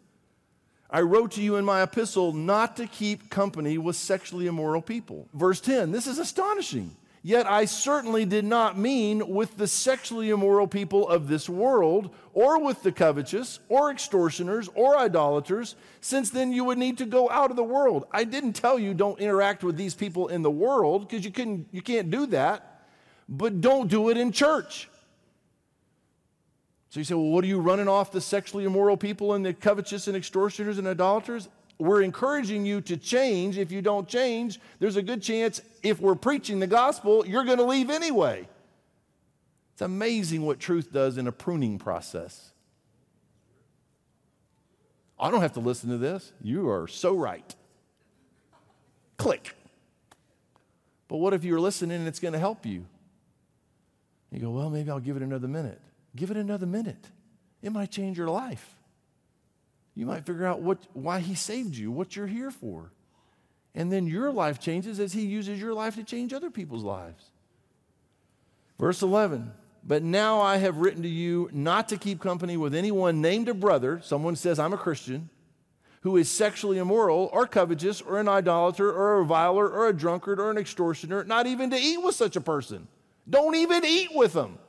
I 0.90 1.02
wrote 1.02 1.32
to 1.34 1.42
you 1.42 1.56
in 1.56 1.66
my 1.66 1.82
epistle 1.84 2.34
not 2.34 2.78
to 2.78 2.88
keep 2.88 3.30
company 3.30 3.78
with 3.78 3.96
sexually 3.96 4.48
immoral 4.48 4.82
people. 4.82 5.28
Verse 5.34 5.60
10, 5.60 5.92
this 5.92 6.08
is 6.08 6.18
astonishing. 6.18 6.96
Yet 7.28 7.46
I 7.46 7.66
certainly 7.66 8.24
did 8.24 8.46
not 8.46 8.78
mean 8.78 9.28
with 9.28 9.58
the 9.58 9.68
sexually 9.68 10.30
immoral 10.30 10.66
people 10.66 11.10
of 11.10 11.28
this 11.28 11.50
world, 11.50 12.16
or 12.34 12.64
with 12.64 12.84
the 12.84 12.92
covetous, 12.94 13.60
or 13.68 13.92
extortioners, 13.92 14.70
or 14.76 14.98
idolaters, 14.98 15.76
since 16.00 16.30
then 16.30 16.54
you 16.54 16.64
would 16.64 16.78
need 16.78 16.98
to 17.00 17.06
go 17.06 17.30
out 17.30 17.50
of 17.50 17.58
the 17.58 17.66
world. 17.66 18.08
I 18.14 18.24
didn't 18.24 18.54
tell 18.54 18.80
you 18.80 18.94
don't 18.94 19.20
interact 19.20 19.62
with 19.62 19.76
these 19.76 19.94
people 19.94 20.30
in 20.30 20.42
the 20.42 20.50
world, 20.50 21.10
because 21.10 21.26
you, 21.26 21.66
you 21.74 21.82
can't 21.82 22.10
do 22.10 22.28
that, 22.28 22.86
but 23.28 23.60
don't 23.60 23.90
do 23.90 24.08
it 24.08 24.16
in 24.16 24.32
church. 24.32 24.88
So 26.88 27.02
you 27.02 27.04
say, 27.04 27.16
well, 27.16 27.26
what 27.26 27.44
are 27.44 27.48
you 27.48 27.60
running 27.60 27.90
off 27.90 28.14
the 28.14 28.22
sexually 28.22 28.64
immoral 28.64 28.96
people 28.96 29.34
and 29.34 29.46
the 29.46 29.54
covetous 29.54 30.08
and 30.08 30.16
extortioners 30.16 30.78
and 30.78 30.88
idolaters? 30.88 31.50
We're 31.80 32.02
encouraging 32.02 32.66
you 32.66 32.82
to 32.82 32.98
change. 32.98 33.58
If 33.58 33.72
you 33.72 33.82
don't 33.82 34.08
change, 34.08 34.60
there's 34.80 34.96
a 34.96 35.02
good 35.02 35.22
chance 35.22 35.62
if 35.84 36.00
we're 36.00 36.16
preaching 36.16 36.60
the 36.60 36.68
gospel, 36.68 37.26
you're 37.26 37.46
going 37.46 37.58
to 37.58 37.64
leave 37.64 37.90
anyway. 37.90 38.48
It's 39.74 39.82
amazing 39.82 40.42
what 40.42 40.60
truth 40.60 40.92
does 40.92 41.18
in 41.18 41.28
a 41.28 41.32
pruning 41.32 41.78
process. 41.78 42.52
I 45.20 45.30
don't 45.30 45.42
have 45.42 45.54
to 45.54 45.60
listen 45.60 45.90
to 45.90 45.98
this. 45.98 46.32
You 46.42 46.70
are 46.70 46.88
so 46.88 47.16
right. 47.16 47.56
Click. 49.18 49.56
But 51.08 51.18
what 51.18 51.34
if 51.34 51.44
you're 51.44 51.60
listening 51.60 51.98
and 51.98 52.08
it's 52.08 52.20
going 52.20 52.34
to 52.34 52.40
help 52.40 52.66
you? 52.66 52.86
You 54.32 54.40
go, 54.40 54.50
well, 54.50 54.70
maybe 54.70 54.90
I'll 54.90 55.00
give 55.00 55.16
it 55.16 55.24
another 55.24 55.48
minute. 55.48 55.80
Give 56.16 56.32
it 56.32 56.38
another 56.38 56.66
minute. 56.66 57.08
It 57.62 57.72
might 57.72 57.92
change 57.92 58.18
your 58.18 58.30
life. 58.30 58.77
You 59.98 60.06
might 60.06 60.28
figure 60.28 60.46
out 60.46 60.62
what, 60.62 60.78
why 60.94 61.20
he 61.20 61.34
saved 61.34 61.76
you, 61.76 61.92
what 61.92 62.16
you're 62.16 62.28
here 62.28 62.52
for. 62.52 62.92
And 63.74 63.92
then 63.92 64.06
your 64.06 64.32
life 64.32 64.60
changes 64.60 65.00
as 65.00 65.12
he 65.12 65.22
uses 65.26 65.60
your 65.60 65.74
life 65.74 65.96
to 65.96 66.04
change 66.04 66.34
other 66.34 66.52
people's 66.52 66.84
lives. 66.84 67.32
Verse 68.78 69.02
11 69.02 69.52
But 69.84 70.04
now 70.04 70.40
I 70.40 70.58
have 70.58 70.78
written 70.78 71.02
to 71.02 71.10
you 71.10 71.50
not 71.52 71.90
to 71.90 71.98
keep 71.98 72.22
company 72.22 72.58
with 72.58 72.76
anyone 72.76 73.22
named 73.22 73.50
a 73.50 73.56
brother, 73.56 74.00
someone 74.04 74.36
says, 74.36 74.60
I'm 74.60 74.72
a 74.72 74.78
Christian, 74.78 75.32
who 76.02 76.16
is 76.16 76.30
sexually 76.30 76.78
immoral 76.78 77.32
or 77.34 77.48
covetous 77.48 78.00
or 78.00 78.20
an 78.20 78.28
idolater 78.28 78.94
or 78.94 79.16
a 79.16 79.22
reviler 79.22 79.68
or 79.68 79.88
a 79.88 79.94
drunkard 79.94 80.40
or 80.40 80.52
an 80.52 80.60
extortioner, 80.60 81.24
not 81.24 81.48
even 81.48 81.72
to 81.72 81.76
eat 81.76 82.04
with 82.04 82.14
such 82.14 82.36
a 82.36 82.42
person. 82.42 82.88
Don't 83.28 83.56
even 83.56 83.84
eat 83.84 84.10
with 84.14 84.34
them. 84.34 84.60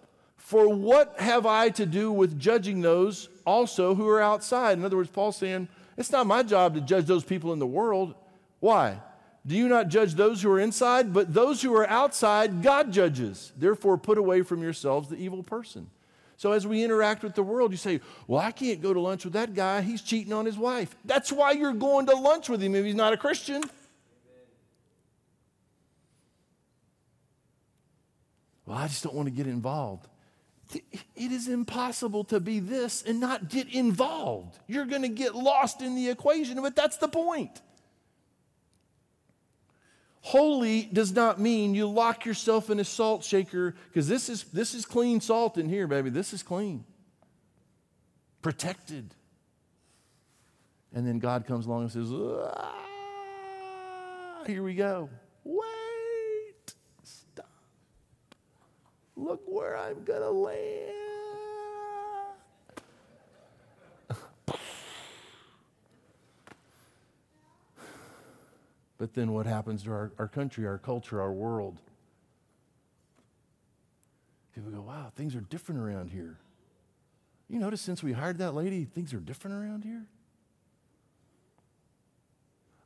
For 0.49 0.67
what 0.67 1.21
have 1.21 1.45
I 1.45 1.69
to 1.69 1.85
do 1.85 2.11
with 2.11 2.41
judging 2.41 2.81
those 2.81 3.29
also 3.45 3.95
who 3.95 4.09
are 4.09 4.23
outside? 4.23 4.79
In 4.79 4.85
other 4.87 4.97
words, 4.97 5.11
Paul's 5.11 5.37
saying, 5.37 5.69
it's 5.99 6.11
not 6.11 6.27
my 6.27 6.43
job 6.43 6.75
to 6.75 6.81
judge 6.81 7.05
those 7.05 7.23
people 7.23 7.53
in 7.53 7.59
the 7.59 7.67
world. 7.67 8.15
Why? 8.59 8.99
Do 9.47 9.55
you 9.55 9.69
not 9.69 9.89
judge 9.89 10.15
those 10.15 10.41
who 10.41 10.51
are 10.51 10.59
inside? 10.59 11.13
But 11.13 11.35
those 11.35 11.61
who 11.61 11.77
are 11.77 11.87
outside, 11.87 12.63
God 12.63 12.91
judges. 12.95 13.53
Therefore, 13.59 13.99
put 13.99 14.17
away 14.17 14.41
from 14.41 14.63
yourselves 14.63 15.11
the 15.11 15.17
evil 15.17 15.43
person. 15.43 15.91
So, 16.39 16.53
as 16.53 16.67
we 16.67 16.83
interact 16.83 17.23
with 17.23 17.35
the 17.35 17.43
world, 17.43 17.71
you 17.71 17.77
say, 17.77 18.01
Well, 18.27 18.41
I 18.41 18.51
can't 18.51 18.81
go 18.81 18.95
to 18.95 19.01
lunch 19.01 19.25
with 19.25 19.35
that 19.35 19.53
guy. 19.53 19.83
He's 19.83 20.01
cheating 20.01 20.33
on 20.33 20.47
his 20.47 20.57
wife. 20.57 20.97
That's 21.05 21.31
why 21.31 21.51
you're 21.51 21.75
going 21.75 22.07
to 22.07 22.17
lunch 22.17 22.49
with 22.49 22.63
him 22.63 22.75
if 22.75 22.87
he's 22.87 22.95
not 22.95 23.13
a 23.13 23.19
Christian. 23.19 23.63
Well, 28.65 28.79
I 28.79 28.89
just 28.89 29.05
don't 29.05 29.15
want 29.15 29.27
to 29.27 29.35
get 29.35 29.47
involved. 29.47 30.09
It 30.75 31.33
is 31.33 31.49
impossible 31.49 32.25
to 32.25 32.41
be 32.41 32.61
this 32.61 33.03
and 33.03 33.21
not 33.21 33.49
get 33.49 33.69
involved. 33.73 34.59
You're 34.67 34.85
going 34.85 35.03
to 35.03 35.09
get 35.09 35.35
lost 35.35 35.81
in 35.81 35.95
the 35.95 36.11
equation, 36.11 36.61
but 36.61 36.77
that's 36.77 36.99
the 36.99 37.09
point. 37.09 37.61
Holy 40.21 40.83
does 40.83 41.13
not 41.13 41.41
mean 41.41 41.75
you 41.75 41.89
lock 41.89 42.27
yourself 42.27 42.69
in 42.69 42.81
a 42.81 42.85
salt 42.85 43.25
shaker 43.25 43.75
because 43.89 44.09
this 44.09 44.29
is, 44.29 44.45
this 44.45 44.75
is 44.75 44.85
clean 44.85 45.21
salt 45.21 45.57
in 45.57 45.69
here, 45.69 45.87
baby. 45.87 46.11
This 46.11 46.35
is 46.35 46.43
clean, 46.43 46.85
protected. 48.43 49.15
And 50.93 51.07
then 51.07 51.19
God 51.19 51.47
comes 51.47 51.67
along 51.67 51.83
and 51.83 51.93
says, 51.93 52.11
ah, 52.13 52.75
Here 54.47 54.63
we 54.63 54.75
go 54.75 55.09
stop. 57.03 57.51
Look 59.17 59.38
where 59.51 59.77
I'm 59.77 60.05
going 60.05 60.23
to 60.23 60.31
land. 60.31 60.93
But 68.99 69.15
then 69.15 69.33
what 69.33 69.47
happens 69.47 69.85
to 69.85 69.93
our, 69.93 70.13
our 70.19 70.27
country, 70.27 70.67
our 70.67 70.77
culture, 70.77 71.21
our 71.23 71.33
world? 71.33 71.79
People 74.55 74.73
go, 74.73 74.81
wow, 74.81 75.13
things 75.15 75.37
are 75.37 75.41
different 75.41 75.81
around 75.81 76.11
here. 76.11 76.37
You 77.49 77.61
notice 77.61 77.81
since 77.81 78.03
we 78.03 78.13
hired 78.13 78.39
that 78.39 78.55
lady, 78.55 78.85
things 78.85 79.15
are 79.15 79.21
different 79.21 79.57
around 79.57 79.85
here? 79.85 80.05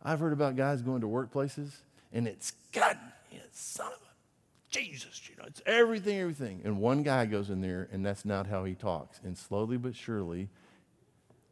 I've 0.05 0.21
heard 0.21 0.35
about 0.35 0.55
guys 0.55 0.83
going 0.83 1.01
to 1.01 1.09
workplaces 1.09 1.77
and 2.13 2.29
it's 2.29 2.53
God, 2.73 2.99
son 3.53 3.87
of 3.87 4.02
Jesus, 4.73 5.29
you 5.29 5.37
know, 5.37 5.45
it's 5.47 5.63
everything, 5.65 6.19
everything. 6.19 6.63
And 6.65 6.81
one 6.81 7.05
guy 7.05 7.27
goes 7.27 7.51
in 7.51 7.61
there 7.61 7.89
and 7.93 8.05
that's 8.05 8.25
not 8.25 8.49
how 8.49 8.65
he 8.65 8.75
talks. 8.75 9.21
And 9.23 9.39
slowly 9.39 9.77
but 9.77 9.95
surely, 9.95 10.49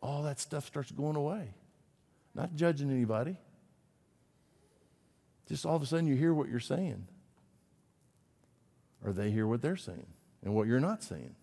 all 0.02 0.24
that 0.24 0.40
stuff 0.40 0.66
starts 0.66 0.90
going 0.90 1.16
away. 1.16 1.54
Not 2.34 2.56
judging 2.56 2.90
anybody 2.90 3.36
just 5.50 5.66
all 5.66 5.74
of 5.74 5.82
a 5.82 5.86
sudden 5.86 6.06
you 6.06 6.14
hear 6.14 6.32
what 6.32 6.48
you're 6.48 6.60
saying. 6.60 7.08
Or 9.04 9.12
they 9.12 9.32
hear 9.32 9.48
what 9.48 9.60
they're 9.60 9.76
saying 9.76 10.06
and 10.44 10.54
what 10.54 10.68
you're 10.68 10.78
not 10.78 11.02
saying. 11.02 11.34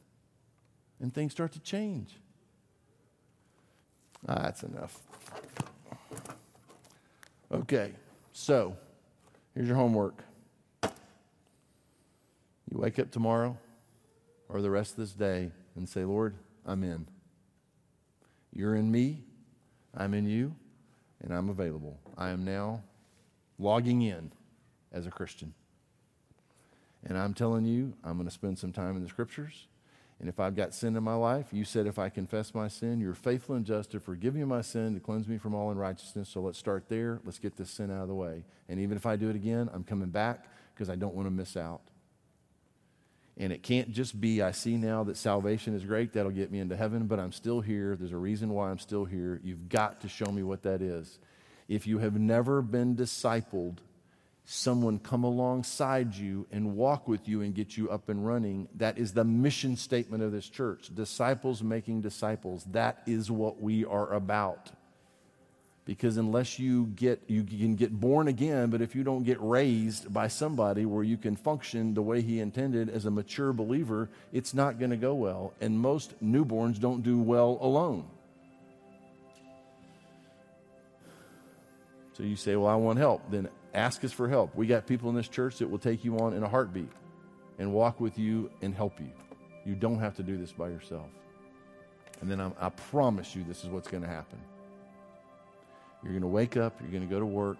And 1.01 1.13
things 1.13 1.33
start 1.33 1.51
to 1.51 1.59
change. 1.59 2.15
Ah, 4.25 4.43
that's 4.43 4.63
enough. 4.63 4.97
Okay, 7.51 7.91
so 8.31 8.77
here's 9.53 9.67
your 9.67 9.75
homework. 9.75 10.23
You 12.77 12.83
wake 12.83 12.99
up 12.99 13.09
tomorrow 13.09 13.57
or 14.49 14.61
the 14.61 14.69
rest 14.69 14.91
of 14.91 14.97
this 14.97 15.13
day 15.13 15.49
and 15.75 15.89
say, 15.89 16.05
Lord, 16.05 16.35
I'm 16.63 16.83
in. 16.83 17.07
You're 18.53 18.75
in 18.75 18.91
me, 18.91 19.23
I'm 19.95 20.13
in 20.13 20.27
you, 20.27 20.53
and 21.23 21.33
I'm 21.33 21.49
available. 21.49 21.97
I 22.15 22.29
am 22.29 22.45
now 22.45 22.83
logging 23.57 24.03
in 24.03 24.31
as 24.93 25.07
a 25.07 25.09
Christian. 25.09 25.55
And 27.03 27.17
I'm 27.17 27.33
telling 27.33 27.65
you, 27.65 27.93
I'm 28.03 28.13
going 28.13 28.27
to 28.27 28.33
spend 28.33 28.59
some 28.59 28.71
time 28.71 28.95
in 28.95 29.01
the 29.01 29.09
scriptures. 29.09 29.65
And 30.19 30.29
if 30.29 30.39
I've 30.39 30.55
got 30.55 30.75
sin 30.75 30.95
in 30.95 31.01
my 31.01 31.15
life, 31.15 31.47
you 31.51 31.63
said 31.63 31.87
if 31.87 31.97
I 31.97 32.09
confess 32.09 32.53
my 32.53 32.67
sin, 32.67 32.99
you're 32.99 33.15
faithful 33.15 33.55
and 33.55 33.65
just 33.65 33.89
to 33.93 33.99
forgive 33.99 34.35
me 34.35 34.43
my 34.43 34.61
sin, 34.61 34.93
to 34.93 34.99
cleanse 34.99 35.27
me 35.27 35.39
from 35.39 35.55
all 35.55 35.71
unrighteousness. 35.71 36.29
So 36.29 36.41
let's 36.41 36.59
start 36.59 36.89
there. 36.89 37.21
Let's 37.25 37.39
get 37.39 37.57
this 37.57 37.71
sin 37.71 37.89
out 37.89 38.03
of 38.03 38.07
the 38.07 38.13
way. 38.13 38.43
And 38.69 38.79
even 38.79 38.97
if 38.97 39.07
I 39.07 39.15
do 39.15 39.31
it 39.31 39.35
again, 39.35 39.67
I'm 39.73 39.83
coming 39.83 40.09
back 40.09 40.45
because 40.75 40.91
I 40.91 40.95
don't 40.95 41.15
want 41.15 41.25
to 41.25 41.31
miss 41.31 41.57
out. 41.57 41.81
And 43.39 43.53
it 43.53 43.61
can't 43.61 43.91
just 43.91 44.19
be, 44.19 44.41
I 44.41 44.51
see 44.51 44.77
now 44.77 45.03
that 45.03 45.15
salvation 45.15 45.75
is 45.75 45.85
great, 45.85 46.13
that'll 46.13 46.31
get 46.31 46.51
me 46.51 46.59
into 46.59 46.75
heaven, 46.75 47.05
but 47.05 47.19
I'm 47.19 47.31
still 47.31 47.61
here. 47.61 47.95
There's 47.95 48.11
a 48.11 48.17
reason 48.17 48.49
why 48.49 48.71
I'm 48.71 48.79
still 48.79 49.05
here. 49.05 49.39
You've 49.43 49.69
got 49.69 50.01
to 50.01 50.09
show 50.09 50.25
me 50.31 50.41
what 50.41 50.63
that 50.63 50.81
is. 50.81 51.19
If 51.67 51.85
you 51.85 51.99
have 51.99 52.19
never 52.19 52.63
been 52.63 52.95
discipled, 52.95 53.77
someone 54.45 54.97
come 54.97 55.23
alongside 55.23 56.15
you 56.15 56.47
and 56.51 56.75
walk 56.75 57.07
with 57.07 57.27
you 57.27 57.41
and 57.41 57.53
get 57.53 57.77
you 57.77 57.89
up 57.89 58.09
and 58.09 58.25
running. 58.25 58.69
That 58.75 58.97
is 58.97 59.13
the 59.13 59.25
mission 59.25 59.75
statement 59.75 60.23
of 60.23 60.31
this 60.31 60.47
church. 60.49 60.89
Disciples 60.95 61.61
making 61.61 62.01
disciples. 62.01 62.63
That 62.71 63.03
is 63.05 63.29
what 63.29 63.61
we 63.61 63.85
are 63.85 64.13
about. 64.13 64.71
Because 65.87 66.17
unless 66.17 66.59
you 66.59 66.87
get, 66.97 67.21
you 67.27 67.45
can 67.45 67.75
get 67.75 67.97
born 67.97 68.27
again, 68.27 68.69
but 68.69 68.81
if 68.81 68.93
you 68.93 69.05
don't 69.05 69.23
get 69.23 69.37
raised 69.39 70.13
by 70.13 70.27
somebody 70.27 70.85
where 70.85 71.01
you 71.01 71.15
can 71.15 71.37
function 71.37 71.93
the 71.93 72.01
way 72.01 72.21
he 72.21 72.41
intended 72.41 72.89
as 72.89 73.05
a 73.05 73.09
mature 73.09 73.53
believer, 73.53 74.09
it's 74.33 74.53
not 74.53 74.79
going 74.79 74.91
to 74.91 74.97
go 74.97 75.15
well. 75.15 75.53
And 75.61 75.79
most 75.79 76.21
newborns 76.21 76.77
don't 76.77 77.03
do 77.03 77.17
well 77.17 77.57
alone. 77.61 78.05
So 82.11 82.23
you 82.23 82.35
say, 82.35 82.57
Well, 82.57 82.67
I 82.67 82.75
want 82.75 82.99
help. 82.99 83.21
Then 83.31 83.47
ask 83.73 84.03
us 84.03 84.11
for 84.11 84.27
help. 84.27 84.53
We 84.55 84.67
got 84.67 84.87
people 84.87 85.09
in 85.09 85.15
this 85.15 85.29
church 85.29 85.59
that 85.59 85.69
will 85.69 85.79
take 85.79 86.03
you 86.03 86.17
on 86.17 86.33
in 86.33 86.43
a 86.43 86.49
heartbeat 86.49 86.91
and 87.59 87.71
walk 87.71 88.01
with 88.01 88.19
you 88.19 88.51
and 88.61 88.75
help 88.75 88.99
you. 88.99 89.11
You 89.63 89.73
don't 89.73 89.99
have 89.99 90.17
to 90.17 90.23
do 90.23 90.35
this 90.35 90.51
by 90.51 90.67
yourself. 90.67 91.07
And 92.19 92.29
then 92.29 92.41
I'm, 92.41 92.53
i 92.59 92.67
promise 92.67 93.37
you, 93.37 93.45
this 93.45 93.63
is 93.63 93.69
what's 93.69 93.87
going 93.87 94.03
to 94.03 94.09
happen. 94.09 94.39
You're 96.03 96.11
going 96.11 96.21
to 96.21 96.27
wake 96.27 96.57
up, 96.57 96.79
you're 96.81 96.91
going 96.91 97.07
to 97.07 97.13
go 97.13 97.19
to 97.19 97.25
work, 97.25 97.57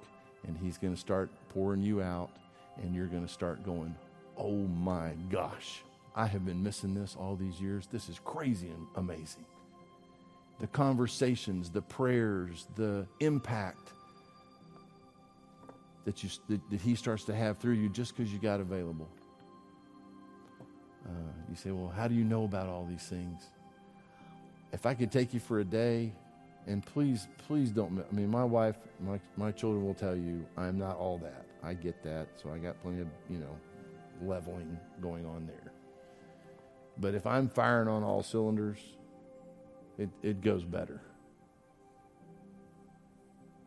and 0.47 0.57
he's 0.57 0.77
going 0.77 0.93
to 0.93 0.99
start 0.99 1.29
pouring 1.49 1.81
you 1.81 2.01
out, 2.01 2.29
and 2.81 2.95
you're 2.95 3.07
going 3.07 3.25
to 3.25 3.31
start 3.31 3.63
going, 3.63 3.95
Oh 4.37 4.51
my 4.51 5.13
gosh, 5.29 5.81
I 6.15 6.27
have 6.27 6.45
been 6.45 6.61
missing 6.61 6.93
this 6.93 7.15
all 7.19 7.35
these 7.35 7.59
years. 7.59 7.87
This 7.91 8.07
is 8.07 8.19
crazy 8.23 8.67
and 8.67 8.87
amazing. 8.95 9.45
The 10.59 10.67
conversations, 10.67 11.69
the 11.69 11.81
prayers, 11.81 12.67
the 12.75 13.07
impact 13.19 13.91
that, 16.05 16.23
you, 16.23 16.29
that, 16.49 16.69
that 16.69 16.81
He 16.81 16.95
starts 16.95 17.23
to 17.25 17.35
have 17.35 17.57
through 17.57 17.73
you 17.73 17.89
just 17.89 18.15
because 18.15 18.31
you 18.31 18.39
got 18.39 18.59
available. 18.59 19.09
Uh, 21.05 21.11
you 21.49 21.55
say, 21.55 21.71
well, 21.71 21.91
how 21.95 22.07
do 22.07 22.15
you 22.15 22.23
know 22.23 22.43
about 22.43 22.67
all 22.67 22.85
these 22.89 23.03
things? 23.03 23.41
If 24.73 24.85
I 24.85 24.93
could 24.93 25.11
take 25.11 25.33
you 25.33 25.39
for 25.39 25.59
a 25.59 25.63
day, 25.63 26.11
and 26.67 26.85
please, 26.85 27.27
please 27.47 27.71
don't. 27.71 27.99
I 27.99 28.13
mean, 28.13 28.29
my 28.29 28.43
wife, 28.43 28.75
my, 28.99 29.19
my 29.37 29.51
children 29.51 29.85
will 29.85 29.93
tell 29.93 30.15
you 30.15 30.45
I'm 30.57 30.77
not 30.77 30.97
all 30.97 31.17
that. 31.19 31.45
I 31.63 31.73
get 31.73 32.03
that. 32.03 32.27
So 32.35 32.51
I 32.51 32.57
got 32.57 32.81
plenty 32.81 33.01
of, 33.01 33.07
you 33.29 33.37
know, 33.37 33.57
leveling 34.21 34.77
going 35.01 35.25
on 35.25 35.47
there. 35.47 35.71
But 36.97 37.15
if 37.15 37.25
I'm 37.25 37.49
firing 37.49 37.87
on 37.87 38.03
all 38.03 38.21
cylinders, 38.21 38.79
it, 39.97 40.09
it 40.21 40.41
goes 40.41 40.63
better. 40.63 41.01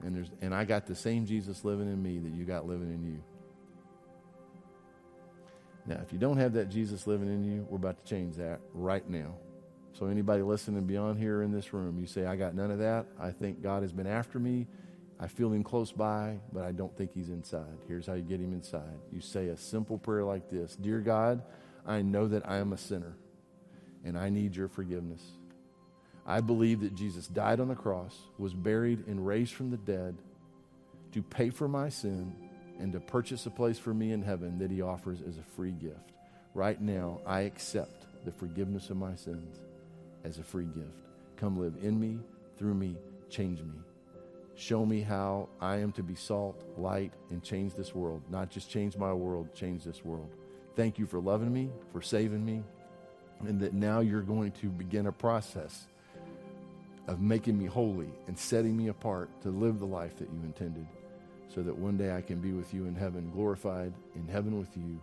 And, 0.03 0.17
there's, 0.17 0.31
and 0.41 0.55
I 0.55 0.65
got 0.65 0.87
the 0.87 0.95
same 0.95 1.27
Jesus 1.27 1.65
living 1.65 1.87
in 1.87 2.03
me 2.03 2.19
that 2.19 2.33
you 2.33 2.45
got 2.45 2.67
living 2.67 2.91
in 2.91 3.05
you. 3.05 3.23
Now, 5.87 6.01
if 6.03 6.13
you 6.13 6.19
don't 6.19 6.37
have 6.37 6.53
that 6.55 6.69
Jesus 6.69 7.07
living 7.07 7.29
in 7.29 7.45
you, 7.45 7.67
we're 7.69 7.77
about 7.77 8.05
to 8.05 8.09
change 8.09 8.37
that 8.37 8.61
right 8.75 9.09
now. 9.09 9.35
So, 9.93 10.07
anybody 10.07 10.43
listening 10.43 10.85
beyond 10.85 11.19
here 11.19 11.43
in 11.43 11.53
this 11.53 11.73
room, 11.73 11.99
you 11.99 12.07
say, 12.07 12.25
I 12.25 12.37
got 12.37 12.55
none 12.55 12.71
of 12.71 12.79
that. 12.79 13.07
I 13.19 13.31
think 13.33 13.63
God 13.63 13.83
has 13.83 13.93
been 13.93 14.07
after 14.07 14.39
me. 14.39 14.67
I 15.19 15.27
feel 15.27 15.53
him 15.53 15.63
close 15.63 15.93
by, 15.93 16.39
but 16.53 16.65
I 16.65 16.73
don't 16.73 16.97
think 16.97 17.13
he's 17.13 17.29
inside. 17.29 17.79
Here's 17.87 18.07
how 18.07 18.15
you 18.15 18.23
get 18.23 18.41
him 18.41 18.55
inside. 18.55 18.99
You 19.13 19.21
say 19.21 19.49
a 19.49 19.57
simple 19.57 19.99
prayer 19.99 20.25
like 20.25 20.49
this 20.49 20.77
Dear 20.77 21.01
God, 21.01 21.43
I 21.87 22.01
know 22.01 22.29
that 22.29 22.49
I 22.49 22.57
am 22.57 22.73
a 22.73 22.79
sinner 22.79 23.17
and 24.03 24.17
I 24.17 24.31
need 24.31 24.57
your 24.57 24.69
forgiveness. 24.69 25.23
I 26.27 26.41
believe 26.41 26.81
that 26.81 26.95
Jesus 26.95 27.27
died 27.27 27.61
on 27.61 27.69
the 27.69 27.75
cross, 27.75 28.17
was 28.39 28.55
buried, 28.55 29.07
and 29.07 29.27
raised 29.27 29.53
from 29.53 29.71
the 29.71 29.77
dead 29.77 30.17
to 31.13 31.23
pay 31.23 31.51
for 31.51 31.69
my 31.69 31.89
sin 31.89 32.35
and 32.79 32.93
to 32.93 33.01
purchase 33.01 33.45
a 33.45 33.51
place 33.51 33.79
for 33.79 33.93
me 33.93 34.13
in 34.13 34.23
heaven 34.23 34.59
that 34.59 34.71
he 34.71 34.81
offers 34.81 35.21
as 35.27 35.37
a 35.37 35.43
free 35.43 35.73
gift. 35.73 36.13
Right 36.55 36.81
now, 36.81 37.21
I 37.27 37.41
accept 37.41 38.07
the 38.25 38.33
forgiveness 38.33 38.91
of 38.91 38.97
my 38.97 39.17
sins 39.17 39.61
as 40.25 40.39
a 40.39 40.43
free 40.43 40.67
gift. 40.67 41.07
Come 41.37 41.59
live 41.59 41.75
in 41.83 41.99
me, 41.99 42.19
through 42.57 42.75
me, 42.75 42.97
change 43.29 43.61
me. 43.61 43.81
Show 44.55 44.85
me 44.85 45.01
how 45.01 45.49
I 45.61 45.77
am 45.77 45.93
to 45.93 46.03
be 46.03 46.15
salt, 46.15 46.63
light, 46.77 47.13
and 47.31 47.43
change 47.43 47.75
this 47.75 47.95
world. 47.95 48.23
Not 48.29 48.51
just 48.51 48.71
change 48.71 48.97
my 48.97 49.13
world, 49.13 49.55
change 49.55 49.85
this 49.85 50.05
world. 50.05 50.31
Thank 50.77 50.99
you 50.99 51.07
for 51.07 51.21
loving 51.21 51.53
me, 51.53 51.71
for 51.93 52.03
saving 52.03 52.45
me, 52.45 52.63
and 53.41 53.59
that 53.61 53.73
now 53.73 54.01
you're 54.01 54.21
going 54.21 54.53
to 54.53 54.69
begin 54.69 55.07
a 55.07 55.13
process 55.13 55.87
of 57.07 57.21
making 57.21 57.59
me 57.59 57.65
holy 57.65 58.11
and 58.29 58.39
setting 58.39 58.77
me 58.77 58.89
apart 58.89 59.31
to 59.43 59.49
live 59.51 59.79
the 59.79 59.87
life 59.87 60.17
that 60.19 60.29
you 60.31 60.41
intended 60.45 60.87
so 61.55 61.63
that 61.63 61.77
one 61.77 61.97
day 61.97 62.15
I 62.15 62.21
can 62.21 62.39
be 62.39 62.53
with 62.53 62.73
you 62.73 62.87
in 62.87 62.95
heaven, 62.95 63.31
glorified 63.33 63.93
in 64.15 64.29
heaven 64.29 64.59
with 64.59 64.77
you. 64.77 65.01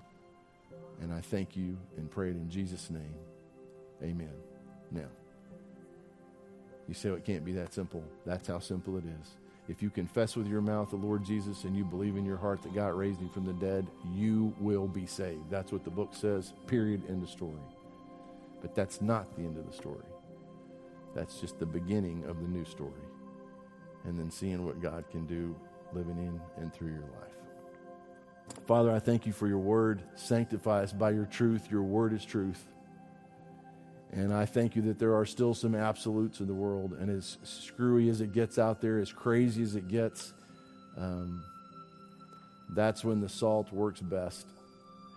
And 1.02 1.14
I 1.14 1.22
thank 1.22 1.56
you 1.56 1.78
and 1.98 2.10
pray 2.10 2.30
it 2.30 2.36
in 2.36 2.50
Jesus' 2.50 2.90
name. 2.90 3.16
Amen. 4.02 4.47
Now, 4.92 5.08
you 6.88 6.94
say 6.94 7.10
it 7.10 7.26
can't 7.26 7.44
be 7.44 7.52
that 7.54 7.74
simple. 7.74 8.04
That's 8.26 8.48
how 8.48 8.60
simple 8.60 8.98
it 8.98 9.04
is. 9.06 9.36
If 9.68 9.82
you 9.82 9.90
confess 9.90 10.38
with 10.38 10.48
your 10.48 10.62
mouth 10.62 10.92
the 10.92 10.96
Lord 10.96 11.26
Jesus 11.26 11.66
and 11.66 11.76
you 11.76 11.84
believe 11.84 12.16
in 12.16 12.26
your 12.26 12.38
heart 12.38 12.62
that 12.64 12.74
God 12.74 12.94
raised 12.94 13.20
him 13.20 13.30
from 13.30 13.46
the 13.46 13.54
dead, 13.54 13.86
you 14.14 14.54
will 14.60 14.88
be 14.88 15.06
saved. 15.06 15.50
That's 15.50 15.74
what 15.74 15.84
the 15.84 15.90
book 15.90 16.14
says, 16.14 16.54
period, 16.68 17.04
end 17.10 17.22
of 17.22 17.30
story. 17.30 17.60
But 18.62 18.76
that's 18.76 19.02
not 19.02 19.36
the 19.36 19.42
end 19.44 19.58
of 19.58 19.70
the 19.70 19.76
story. 19.76 20.06
That's 21.14 21.42
just 21.42 21.60
the 21.60 21.66
beginning 21.66 22.24
of 22.26 22.42
the 22.42 22.48
new 22.48 22.64
story. 22.64 22.92
And 24.06 24.18
then 24.18 24.32
seeing 24.32 24.66
what 24.66 24.82
God 24.82 25.04
can 25.12 25.26
do 25.26 25.54
living 25.94 26.18
in 26.18 26.40
and 26.62 26.74
through 26.74 26.92
your 26.92 27.02
life. 27.02 28.58
Father, 28.66 28.92
I 28.92 29.00
thank 29.00 29.26
you 29.26 29.34
for 29.34 29.48
your 29.48 29.58
word. 29.58 30.02
Sanctify 30.16 30.84
us 30.84 30.94
by 30.94 31.12
your 31.12 31.26
truth. 31.26 31.70
Your 31.70 31.84
word 31.84 32.14
is 32.14 32.24
truth. 32.24 32.66
And 34.12 34.34
I 34.34 34.46
thank 34.46 34.76
you 34.76 34.82
that 34.84 35.00
there 35.00 35.16
are 35.16 35.26
still 35.26 35.54
some 35.54 35.76
absolutes 35.76 36.40
in 36.40 36.48
the 36.48 36.54
world. 36.54 36.94
And 36.94 37.10
as 37.10 37.38
screwy 37.44 38.10
as 38.10 38.22
it 38.22 38.32
gets 38.32 38.58
out 38.58 38.82
there, 38.82 39.00
as 39.00 39.12
crazy 39.12 39.64
as 39.64 39.76
it 39.76 39.88
gets, 39.88 40.34
um, 40.98 41.44
that's 42.70 43.04
when 43.04 43.22
the 43.22 43.30
salt 43.30 43.72
works 43.72 44.02
best. 44.02 44.48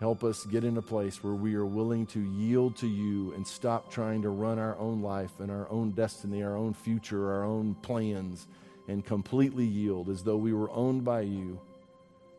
Help 0.01 0.25
us 0.25 0.47
get 0.47 0.65
in 0.65 0.77
a 0.79 0.83
place 0.83 1.23
where 1.23 1.35
we 1.35 1.55
are 1.55 1.67
willing 1.67 2.07
to 2.07 2.21
yield 2.21 2.77
to 2.79 2.89
you 2.89 3.33
and 3.35 3.47
stop 3.47 3.93
trying 3.93 4.23
to 4.23 4.31
run 4.31 4.59
our 4.59 4.77
own 4.79 5.03
life 5.03 5.41
and 5.41 5.51
our 5.51 5.71
own 5.71 5.91
destiny, 5.91 6.43
our 6.43 6.57
own 6.57 6.73
future, 6.73 7.31
our 7.31 7.45
own 7.45 7.75
plans, 7.77 8.47
and 8.89 9.05
completely 9.05 9.67
yield 9.67 10.09
as 10.09 10.23
though 10.23 10.39
we 10.39 10.55
were 10.55 10.71
owned 10.71 11.05
by 11.05 11.21
you 11.21 11.61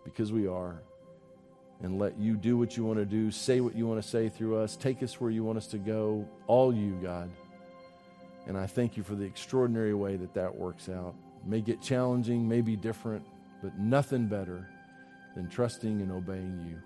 because 0.03 0.31
we 0.31 0.47
are. 0.47 0.81
And 1.83 1.97
let 1.97 2.19
you 2.19 2.35
do 2.35 2.57
what 2.57 2.77
you 2.77 2.85
want 2.85 2.99
to 2.99 3.05
do, 3.05 3.31
say 3.31 3.59
what 3.59 3.75
you 3.75 3.87
want 3.87 4.01
to 4.01 4.07
say 4.07 4.29
through 4.29 4.57
us, 4.57 4.75
take 4.75 5.01
us 5.01 5.19
where 5.19 5.31
you 5.31 5.43
want 5.43 5.57
us 5.57 5.67
to 5.67 5.79
go, 5.79 6.27
all 6.45 6.71
you, 6.73 6.99
God. 7.01 7.29
And 8.45 8.57
I 8.57 8.67
thank 8.67 8.97
you 8.97 9.03
for 9.03 9.15
the 9.15 9.25
extraordinary 9.25 9.93
way 9.93 10.15
that 10.17 10.33
that 10.35 10.55
works 10.55 10.89
out. 10.89 11.15
It 11.43 11.49
may 11.49 11.61
get 11.61 11.81
challenging, 11.81 12.47
may 12.47 12.61
be 12.61 12.75
different, 12.75 13.25
but 13.63 13.77
nothing 13.79 14.27
better 14.27 14.67
than 15.35 15.49
trusting 15.49 16.01
and 16.01 16.11
obeying 16.11 16.65
you. 16.67 16.77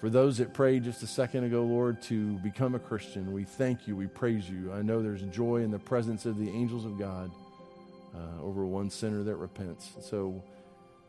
For 0.00 0.08
those 0.08 0.38
that 0.38 0.54
prayed 0.54 0.84
just 0.84 1.02
a 1.02 1.06
second 1.06 1.44
ago, 1.44 1.62
Lord, 1.62 2.00
to 2.02 2.38
become 2.38 2.74
a 2.74 2.78
Christian, 2.78 3.32
we 3.32 3.44
thank 3.44 3.86
you, 3.86 3.94
we 3.94 4.06
praise 4.06 4.48
you. 4.48 4.72
I 4.72 4.80
know 4.80 5.02
there's 5.02 5.22
joy 5.22 5.58
in 5.58 5.70
the 5.70 5.78
presence 5.78 6.24
of 6.24 6.38
the 6.38 6.48
angels 6.48 6.84
of 6.84 6.98
God 6.98 7.30
uh, 8.14 8.42
over 8.42 8.64
one 8.64 8.90
sinner 8.90 9.22
that 9.24 9.36
repents. 9.36 9.90
So 10.00 10.42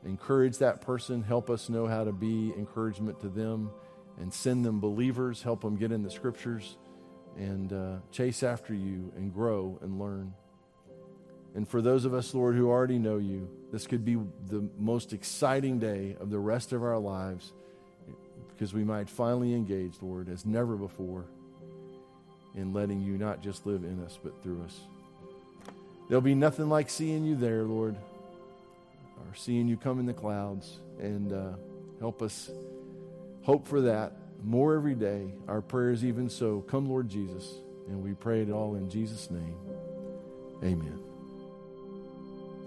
encourage 0.05 0.57
that 0.59 0.81
person, 0.81 1.21
help 1.21 1.49
us 1.49 1.69
know 1.69 1.87
how 1.87 2.03
to 2.03 2.11
be 2.11 2.53
encouragement 2.57 3.19
to 3.21 3.29
them, 3.29 3.71
and 4.19 4.33
send 4.33 4.65
them 4.65 4.79
believers, 4.79 5.41
help 5.41 5.61
them 5.61 5.75
get 5.77 5.91
in 5.91 6.03
the 6.03 6.11
scriptures, 6.11 6.77
and 7.37 7.71
uh, 7.71 7.95
chase 8.11 8.43
after 8.43 8.73
you 8.73 9.11
and 9.15 9.33
grow 9.33 9.79
and 9.81 9.99
learn. 9.99 10.33
And 11.55 11.67
for 11.67 11.81
those 11.81 12.05
of 12.05 12.13
us, 12.13 12.33
Lord, 12.33 12.55
who 12.55 12.69
already 12.69 12.97
know 12.97 13.17
you, 13.17 13.49
this 13.71 13.87
could 13.87 14.05
be 14.05 14.17
the 14.47 14.69
most 14.77 15.13
exciting 15.13 15.79
day 15.79 16.15
of 16.19 16.29
the 16.29 16.39
rest 16.39 16.71
of 16.71 16.83
our 16.83 16.97
lives 16.97 17.53
because 18.49 18.73
we 18.73 18.83
might 18.83 19.09
finally 19.09 19.53
engage, 19.53 19.95
Lord, 20.01 20.29
as 20.29 20.45
never 20.45 20.75
before 20.75 21.25
in 22.55 22.73
letting 22.73 23.01
you 23.01 23.17
not 23.17 23.41
just 23.41 23.65
live 23.65 23.83
in 23.83 24.03
us, 24.03 24.19
but 24.21 24.41
through 24.43 24.63
us. 24.63 24.79
There'll 26.07 26.21
be 26.21 26.35
nothing 26.35 26.69
like 26.69 26.89
seeing 26.89 27.25
you 27.25 27.35
there, 27.35 27.63
Lord, 27.63 27.95
seeing 29.35 29.67
you 29.67 29.77
come 29.77 29.99
in 29.99 30.05
the 30.05 30.13
clouds. 30.13 30.79
And 30.99 31.33
uh, 31.33 31.53
help 31.99 32.21
us 32.21 32.51
hope 33.43 33.67
for 33.67 33.81
that 33.81 34.13
more 34.43 34.75
every 34.75 34.95
day. 34.95 35.33
Our 35.47 35.61
prayers, 35.61 36.03
even 36.05 36.29
so. 36.29 36.61
Come, 36.61 36.89
Lord 36.89 37.09
Jesus. 37.09 37.55
And 37.87 38.03
we 38.03 38.13
pray 38.13 38.41
it 38.41 38.51
all 38.51 38.75
in 38.75 38.89
Jesus' 38.89 39.31
name. 39.31 39.55
Amen. 40.63 40.99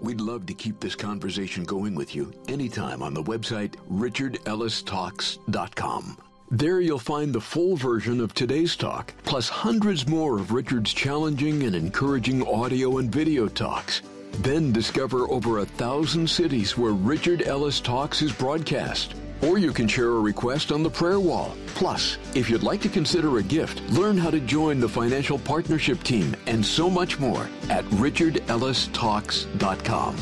We'd 0.01 0.21
love 0.21 0.45
to 0.47 0.53
keep 0.53 0.79
this 0.79 0.95
conversation 0.95 1.63
going 1.63 1.95
with 1.95 2.13
you 2.13 2.31
anytime 2.47 3.01
on 3.01 3.13
the 3.13 3.23
website 3.23 3.75
richardellistalks.com. 3.91 6.17
There 6.51 6.79
you'll 6.79 6.99
find 6.99 7.33
the 7.33 7.41
full 7.41 7.75
version 7.75 8.21
of 8.21 8.35
today's 8.35 8.75
talk, 8.75 9.15
plus 9.23 9.49
hundreds 9.49 10.07
more 10.07 10.37
of 10.37 10.51
Richard's 10.51 10.93
challenging 10.93 11.63
and 11.63 11.75
encouraging 11.75 12.47
audio 12.47 12.99
and 12.99 13.11
video 13.11 13.47
talks. 13.47 14.03
Then 14.39 14.71
discover 14.71 15.29
over 15.31 15.59
a 15.59 15.65
thousand 15.65 16.29
cities 16.29 16.77
where 16.77 16.93
Richard 16.93 17.41
Ellis 17.43 17.79
Talks 17.79 18.21
is 18.21 18.31
broadcast. 18.31 19.15
Or 19.41 19.57
you 19.57 19.73
can 19.73 19.87
share 19.87 20.09
a 20.09 20.19
request 20.19 20.71
on 20.71 20.83
the 20.83 20.89
prayer 20.89 21.19
wall. 21.19 21.55
Plus, 21.67 22.17
if 22.33 22.49
you'd 22.49 22.63
like 22.63 22.81
to 22.81 22.89
consider 22.89 23.37
a 23.37 23.43
gift, 23.43 23.81
learn 23.89 24.17
how 24.17 24.29
to 24.29 24.39
join 24.39 24.79
the 24.79 24.89
financial 24.89 25.37
partnership 25.37 26.01
team 26.03 26.35
and 26.47 26.65
so 26.65 26.89
much 26.89 27.19
more 27.19 27.49
at 27.69 27.83
richardellistalks.com. 27.85 30.17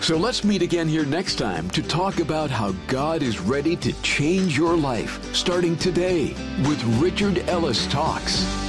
So 0.00 0.16
let's 0.16 0.44
meet 0.44 0.62
again 0.62 0.88
here 0.88 1.04
next 1.04 1.36
time 1.36 1.68
to 1.70 1.82
talk 1.82 2.20
about 2.20 2.50
how 2.50 2.72
God 2.86 3.22
is 3.22 3.40
ready 3.40 3.76
to 3.76 3.92
change 4.02 4.56
your 4.56 4.76
life 4.76 5.34
starting 5.34 5.76
today 5.76 6.34
with 6.68 6.82
Richard 7.00 7.48
Ellis 7.48 7.86
Talks. 7.86 8.65